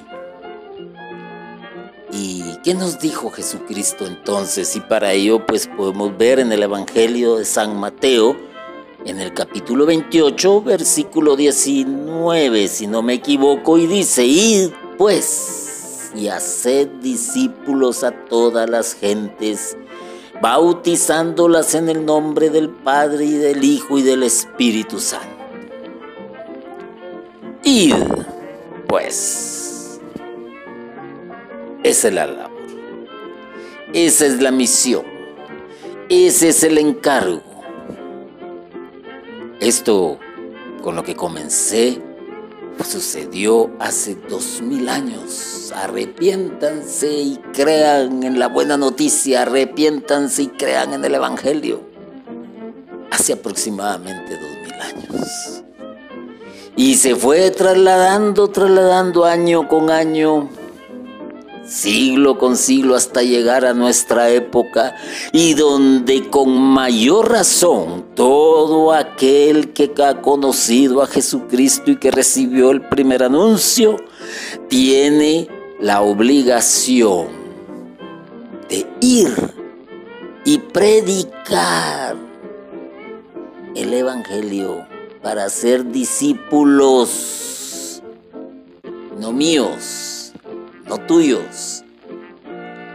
¿Y 2.12 2.44
qué 2.64 2.74
nos 2.74 3.00
dijo 3.00 3.32
Jesucristo 3.32 4.06
entonces? 4.06 4.76
Y 4.76 4.82
para 4.82 5.14
ello 5.14 5.46
pues 5.46 5.68
podemos 5.68 6.18
ver 6.18 6.40
en 6.40 6.52
el 6.52 6.62
Evangelio 6.62 7.38
de 7.38 7.46
San 7.46 7.80
Mateo, 7.80 8.36
en 9.06 9.20
el 9.20 9.34
capítulo 9.34 9.86
28, 9.86 10.62
versículo 10.62 11.38
19, 11.38 12.68
si 12.68 12.88
no 12.88 13.02
me 13.02 13.14
equivoco, 13.14 13.78
y 13.78 13.88
dice, 13.88 14.26
id 14.26 14.72
pues 14.98 16.12
y 16.16 16.28
haced 16.28 16.88
discípulos 17.02 18.04
a 18.04 18.12
todas 18.12 18.70
las 18.70 18.94
gentes, 18.94 19.78
bautizándolas 20.42 21.76
en 21.76 21.88
el 21.88 22.06
nombre 22.06 22.50
del 22.50 22.70
Padre 22.70 23.26
y 23.26 23.34
del 23.34 23.64
Hijo 23.64 23.98
y 23.98 24.02
del 24.02 24.24
Espíritu 24.24 25.00
Santo. 25.00 25.33
Id 27.64 27.96
pues. 28.88 30.00
Esa 31.84 32.08
es 32.08 32.14
la 32.14 32.28
labor. 32.28 32.52
Esa 33.94 34.26
es 34.26 34.42
la 34.42 34.52
misión. 34.52 35.04
Ese 36.10 36.50
es 36.50 36.64
el 36.64 36.78
encargo 36.78 37.54
esto 39.64 40.20
con 40.82 40.98
lo 40.98 41.04
que 41.04 41.16
comencé 41.16 42.02
sucedió 42.84 43.72
hace 43.80 44.16
dos 44.30 44.62
mil 44.62 44.90
años. 44.90 45.72
Arrepiéntanse 45.74 47.10
y 47.10 47.38
crean 47.54 48.24
en 48.24 48.40
la 48.40 48.48
buena 48.48 48.76
noticia, 48.76 49.44
arrepiéntanse 49.44 50.44
y 50.44 50.48
crean 50.50 50.94
en 50.94 51.06
el 51.06 51.16
Evangelio. 51.16 51.82
Hace 53.10 53.34
aproximadamente 53.34 54.38
dos 54.38 54.52
mil 54.64 54.82
años. 54.82 55.63
Y 56.76 56.96
se 56.96 57.16
fue 57.16 57.52
trasladando, 57.52 58.48
trasladando 58.50 59.26
año 59.26 59.68
con 59.68 59.90
año 59.90 60.50
siglo 61.66 62.38
con 62.38 62.58
siglo 62.58 62.96
hasta 62.96 63.24
llegar 63.24 63.66
a 63.66 63.74
nuestra 63.74 64.30
época 64.30 64.96
y 65.32 65.54
donde 65.54 66.30
con 66.30 66.60
mayor 66.60 67.32
razón 67.32 68.06
todo 68.16 68.94
aquel 68.94 69.74
que 69.74 69.92
ha 70.04 70.22
conocido 70.22 71.02
a 71.02 71.08
Jesucristo 71.08 71.92
y 71.92 71.96
que 71.96 72.12
recibió 72.12 72.72
el 72.72 72.82
primer 72.82 73.24
anuncio 73.24 73.98
tiene 74.68 75.48
la 75.80 76.02
obligación 76.02 77.28
de 78.70 78.86
ir 79.02 79.34
y 80.46 80.58
predicar 80.58 82.16
el 83.76 83.94
Evangelio 83.94 84.93
para 85.24 85.50
ser 85.50 85.92
discípulos, 85.92 88.04
no 89.18 89.32
míos, 89.32 90.34
no 90.86 91.00
tuyos, 91.00 91.84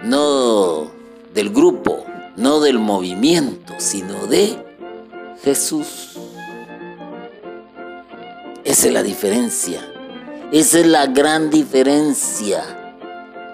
no 0.05 0.89
del 1.33 1.51
grupo, 1.51 2.05
no 2.37 2.61
del 2.61 2.79
movimiento, 2.79 3.73
sino 3.79 4.27
de 4.27 4.63
Jesús. 5.43 6.19
Esa 8.63 8.89
es 8.89 8.93
la 8.93 9.03
diferencia, 9.03 9.81
esa 10.53 10.81
es 10.81 10.87
la 10.87 11.07
gran 11.07 11.49
diferencia. 11.49 12.63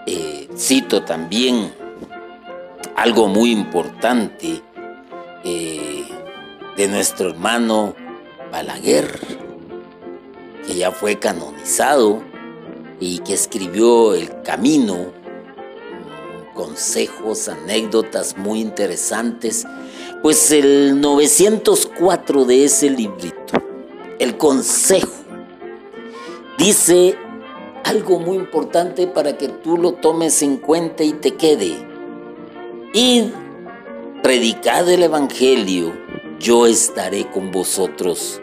Eh, 0.06 0.48
cito 0.56 1.04
también 1.04 1.72
algo 2.96 3.28
muy 3.28 3.52
importante 3.52 4.60
eh, 5.44 6.04
de 6.76 6.88
nuestro 6.88 7.30
hermano 7.30 7.94
Balaguer, 8.54 9.18
que 10.64 10.76
ya 10.76 10.92
fue 10.92 11.18
canonizado 11.18 12.22
y 13.00 13.18
que 13.18 13.34
escribió 13.34 14.14
El 14.14 14.42
Camino, 14.42 15.12
consejos, 16.54 17.48
anécdotas 17.48 18.38
muy 18.38 18.60
interesantes, 18.60 19.66
pues 20.22 20.52
el 20.52 21.00
904 21.00 22.44
de 22.44 22.64
ese 22.66 22.90
librito, 22.90 23.60
el 24.20 24.36
consejo, 24.36 25.24
dice 26.56 27.18
algo 27.82 28.20
muy 28.20 28.36
importante 28.36 29.08
para 29.08 29.36
que 29.36 29.48
tú 29.48 29.78
lo 29.78 29.94
tomes 29.94 30.42
en 30.42 30.58
cuenta 30.58 31.02
y 31.02 31.12
te 31.14 31.32
quede. 31.32 31.74
Id, 32.92 33.24
predicad 34.22 34.88
el 34.88 35.02
Evangelio, 35.02 35.92
yo 36.38 36.68
estaré 36.68 37.28
con 37.32 37.50
vosotros. 37.50 38.40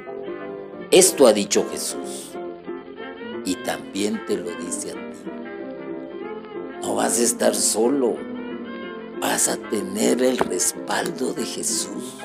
Esto 0.92 1.26
ha 1.26 1.32
dicho 1.32 1.66
Jesús 1.72 2.34
y 3.46 3.56
también 3.56 4.26
te 4.26 4.36
lo 4.36 4.52
dice 4.58 4.92
a 4.92 4.94
ti. 4.94 5.32
No 6.82 6.96
vas 6.96 7.18
a 7.18 7.24
estar 7.24 7.56
solo, 7.56 8.18
vas 9.22 9.48
a 9.48 9.56
tener 9.56 10.22
el 10.22 10.38
respaldo 10.38 11.34
de 11.34 11.46
Jesús. 11.46 12.18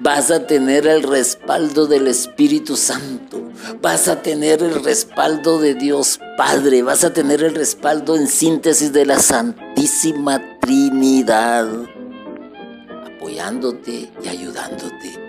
Vas 0.00 0.30
a 0.30 0.46
tener 0.46 0.86
el 0.86 1.02
respaldo 1.02 1.86
del 1.86 2.06
Espíritu 2.06 2.76
Santo. 2.76 3.50
Vas 3.80 4.06
a 4.06 4.20
tener 4.20 4.62
el 4.62 4.84
respaldo 4.84 5.58
de 5.58 5.74
Dios 5.74 6.20
Padre. 6.36 6.82
Vas 6.82 7.04
a 7.04 7.12
tener 7.14 7.42
el 7.42 7.54
respaldo 7.54 8.16
en 8.16 8.28
síntesis 8.28 8.92
de 8.92 9.06
la 9.06 9.18
Santísima 9.18 10.58
Trinidad. 10.60 11.68
Apoyándote 13.06 14.10
y 14.22 14.28
ayudándote 14.28 15.23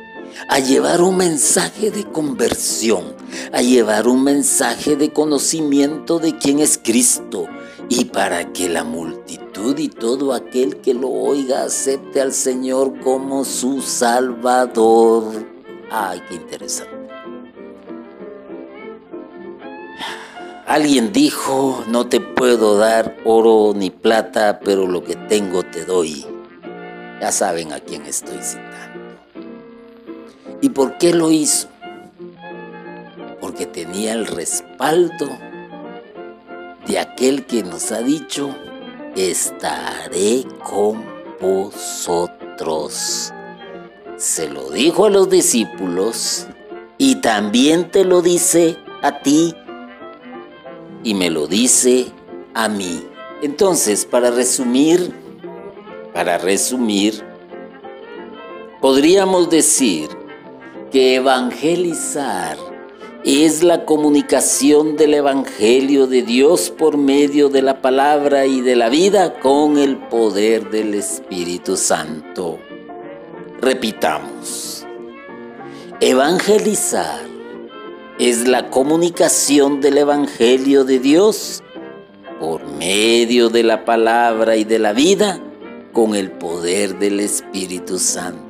a 0.50 0.60
llevar 0.60 1.02
un 1.02 1.18
mensaje 1.18 1.92
de 1.92 2.04
conversión, 2.04 3.16
a 3.52 3.62
llevar 3.62 4.08
un 4.08 4.24
mensaje 4.24 4.96
de 4.96 5.12
conocimiento 5.12 6.20
de 6.20 6.38
quién 6.38 6.60
es 6.60 6.80
Cristo 6.82 7.48
y 7.90 8.06
para 8.06 8.52
que 8.52 8.70
la 8.70 8.84
multitud 8.84 9.78
y 9.78 9.90
todo 9.90 10.34
aquel 10.34 10.78
que 10.78 10.94
lo 10.94 11.10
oiga 11.10 11.64
acepte 11.64 12.22
al 12.22 12.34
Señor 12.34 13.00
como 13.00 13.46
su 13.46 13.82
Salvador. 13.82 15.46
Ay, 15.92 16.22
qué 16.28 16.36
interesante. 16.36 16.96
Alguien 20.68 21.14
dijo, 21.14 21.84
no 21.88 22.08
te 22.08 22.20
puedo 22.20 22.78
dar 22.78 23.18
oro 23.24 23.74
ni 23.76 23.92
plata, 23.92 24.60
pero 24.64 24.88
lo 24.88 25.04
que 25.04 25.16
tengo 25.16 25.64
te 25.64 25.86
doy. 25.86 26.26
Ya 27.22 27.32
saben 27.32 27.72
a 27.72 27.80
quién 27.80 28.06
estoy 28.08 28.40
citando. 28.42 28.75
¿Y 30.62 30.70
por 30.70 30.98
qué 30.98 31.14
lo 31.14 31.32
hizo? 31.32 31.68
Porque 33.40 33.66
tenía 33.66 34.14
el 34.14 34.26
respaldo 34.26 35.28
de 36.88 37.00
aquel 37.00 37.46
que 37.46 37.64
nos 37.64 37.92
ha 37.92 38.02
dicho, 38.02 38.56
estaré 39.16 40.46
con 40.64 41.04
vosotros. 41.42 43.32
Se 44.18 44.50
lo 44.50 44.70
dijo 44.70 45.06
a 45.06 45.10
los 45.10 45.30
discípulos 45.30 46.48
y 46.98 47.16
también 47.16 47.92
te 47.92 48.06
lo 48.06 48.22
dice 48.22 48.78
a 49.02 49.20
ti 49.22 49.54
y 51.04 51.14
me 51.14 51.30
lo 51.30 51.48
dice 51.48 52.08
a 52.54 52.70
mí. 52.70 53.06
Entonces, 53.42 54.06
para 54.06 54.32
resumir, 54.32 55.14
para 56.14 56.38
resumir, 56.38 57.24
podríamos 58.80 59.50
decir 59.50 60.10
que 60.92 61.16
evangelizar 61.16 62.58
es 63.24 63.64
la 63.64 63.86
comunicación 63.86 64.98
del 64.98 65.16
Evangelio 65.16 66.06
de 66.06 66.22
Dios 66.22 66.70
por 66.70 66.98
medio 66.98 67.50
de 67.50 67.64
la 67.64 67.82
palabra 67.82 68.46
y 68.46 68.62
de 68.62 68.76
la 68.76 68.90
vida 68.90 69.40
con 69.40 69.78
el 69.78 69.98
poder 69.98 70.70
del 70.70 70.94
Espíritu 70.94 71.76
Santo. 71.76 72.60
Repitamos, 73.60 74.86
evangelizar 76.02 77.22
es 78.20 78.48
la 78.48 78.70
comunicación 78.70 79.82
del 79.82 79.98
Evangelio 79.98 80.84
de 80.84 81.00
Dios 81.00 81.64
por 82.40 82.64
medio 82.68 83.50
de 83.50 83.64
la 83.64 83.86
palabra 83.86 84.56
y 84.56 84.66
de 84.66 84.78
la 84.78 84.94
vida 84.94 85.42
con 85.94 86.16
el 86.16 86.32
poder 86.32 87.00
del 87.00 87.22
Espíritu 87.22 87.98
Santo. 87.98 88.45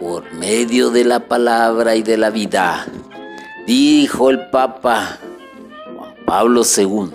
Por 0.00 0.32
medio 0.32 0.90
de 0.90 1.04
la 1.04 1.28
palabra 1.28 1.96
y 1.96 2.02
de 2.02 2.16
la 2.16 2.30
vida 2.30 2.86
Dijo 3.68 4.30
el 4.30 4.48
Papa 4.48 5.18
Juan 5.94 6.14
Pablo 6.24 6.62
II, 6.64 7.10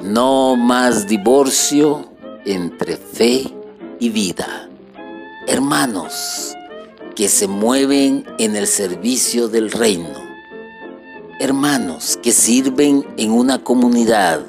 no 0.00 0.54
más 0.54 1.08
divorcio 1.08 2.12
entre 2.44 2.96
fe 2.96 3.52
y 3.98 4.10
vida. 4.10 4.68
Hermanos 5.48 6.54
que 7.16 7.28
se 7.28 7.48
mueven 7.48 8.24
en 8.38 8.54
el 8.54 8.68
servicio 8.68 9.48
del 9.48 9.72
reino. 9.72 10.14
Hermanos 11.40 12.20
que 12.22 12.30
sirven 12.30 13.04
en 13.16 13.32
una 13.32 13.64
comunidad, 13.64 14.46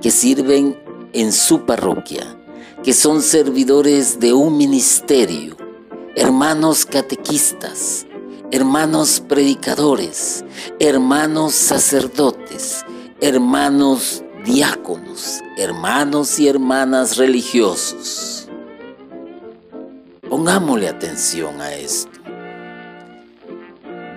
que 0.00 0.12
sirven 0.12 0.80
en 1.12 1.32
su 1.32 1.66
parroquia, 1.66 2.38
que 2.84 2.92
son 2.92 3.22
servidores 3.22 4.20
de 4.20 4.32
un 4.32 4.56
ministerio. 4.56 5.56
Hermanos 6.14 6.84
catequistas, 6.84 8.06
hermanos 8.50 9.22
predicadores, 9.26 10.44
hermanos 10.78 11.54
sacerdotes, 11.54 12.84
hermanos 13.18 14.22
diáconos, 14.44 15.40
hermanos 15.56 16.38
y 16.38 16.48
hermanas 16.48 17.16
religiosos. 17.16 18.46
Pongámosle 20.28 20.88
atención 20.90 21.62
a 21.62 21.74
esto. 21.74 22.20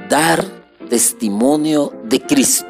Dar 0.10 0.44
testimonio 0.90 1.94
de 2.04 2.20
Cristo 2.20 2.68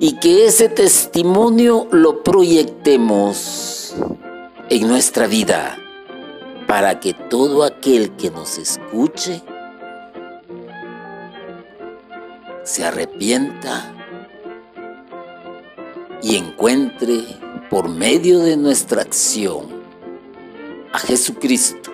y 0.00 0.18
que 0.18 0.46
ese 0.46 0.70
testimonio 0.70 1.88
lo 1.90 2.22
proyectemos 2.22 3.94
en 4.70 4.88
nuestra 4.88 5.26
vida 5.26 5.78
para 6.74 6.98
que 6.98 7.14
todo 7.14 7.62
aquel 7.62 8.16
que 8.16 8.32
nos 8.32 8.58
escuche 8.58 9.40
se 12.64 12.84
arrepienta 12.84 13.94
y 16.20 16.34
encuentre 16.34 17.22
por 17.70 17.88
medio 17.88 18.40
de 18.40 18.56
nuestra 18.56 19.02
acción 19.02 19.68
a 20.92 20.98
Jesucristo 20.98 21.92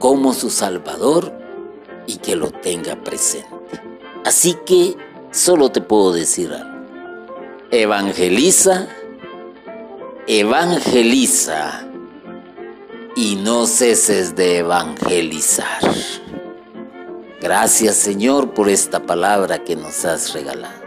como 0.00 0.34
su 0.34 0.50
Salvador 0.50 1.32
y 2.08 2.16
que 2.16 2.34
lo 2.34 2.50
tenga 2.50 2.96
presente. 2.96 3.80
Así 4.24 4.56
que 4.66 4.96
solo 5.30 5.70
te 5.70 5.80
puedo 5.80 6.12
decir 6.12 6.52
algo. 6.52 6.88
Evangeliza, 7.70 8.88
evangeliza 10.26 11.86
y 13.20 13.36
no 13.36 13.66
ceses 13.66 14.34
de 14.34 14.60
evangelizar. 14.60 15.82
Gracias 17.38 17.96
Señor 17.96 18.54
por 18.54 18.70
esta 18.70 19.02
palabra 19.02 19.62
que 19.62 19.76
nos 19.76 20.06
has 20.06 20.32
regalado. 20.32 20.80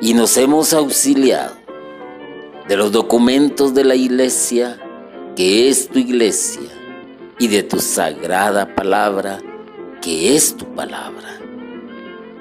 Y 0.00 0.14
nos 0.14 0.34
hemos 0.38 0.72
auxiliado 0.72 1.54
de 2.66 2.76
los 2.78 2.90
documentos 2.90 3.74
de 3.74 3.84
la 3.84 3.96
iglesia, 3.96 4.80
que 5.36 5.68
es 5.68 5.90
tu 5.90 5.98
iglesia, 5.98 6.70
y 7.38 7.48
de 7.48 7.62
tu 7.62 7.80
sagrada 7.80 8.74
palabra, 8.74 9.40
que 10.00 10.34
es 10.34 10.56
tu 10.56 10.64
palabra. 10.74 11.38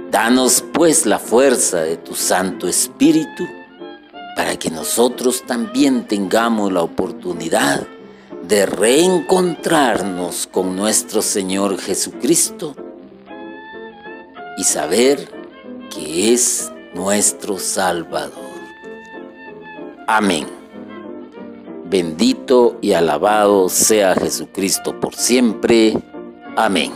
Danos 0.09 0.63
pues 0.71 1.05
la 1.05 1.19
fuerza 1.19 1.81
de 1.81 1.97
tu 1.97 2.15
Santo 2.15 2.69
Espíritu 2.69 3.45
para 4.37 4.57
que 4.57 4.69
nosotros 4.69 5.43
también 5.45 6.07
tengamos 6.07 6.71
la 6.71 6.81
oportunidad 6.81 7.85
de 8.47 8.65
reencontrarnos 8.65 10.47
con 10.47 10.75
nuestro 10.75 11.21
Señor 11.21 11.79
Jesucristo 11.79 12.75
y 14.57 14.63
saber 14.63 15.29
que 15.89 16.33
es 16.33 16.71
nuestro 16.93 17.57
Salvador. 17.57 18.33
Amén. 20.07 20.45
Bendito 21.85 22.77
y 22.81 22.93
alabado 22.93 23.69
sea 23.69 24.13
Jesucristo 24.15 24.99
por 24.99 25.15
siempre. 25.15 25.93
Amén. 26.57 26.91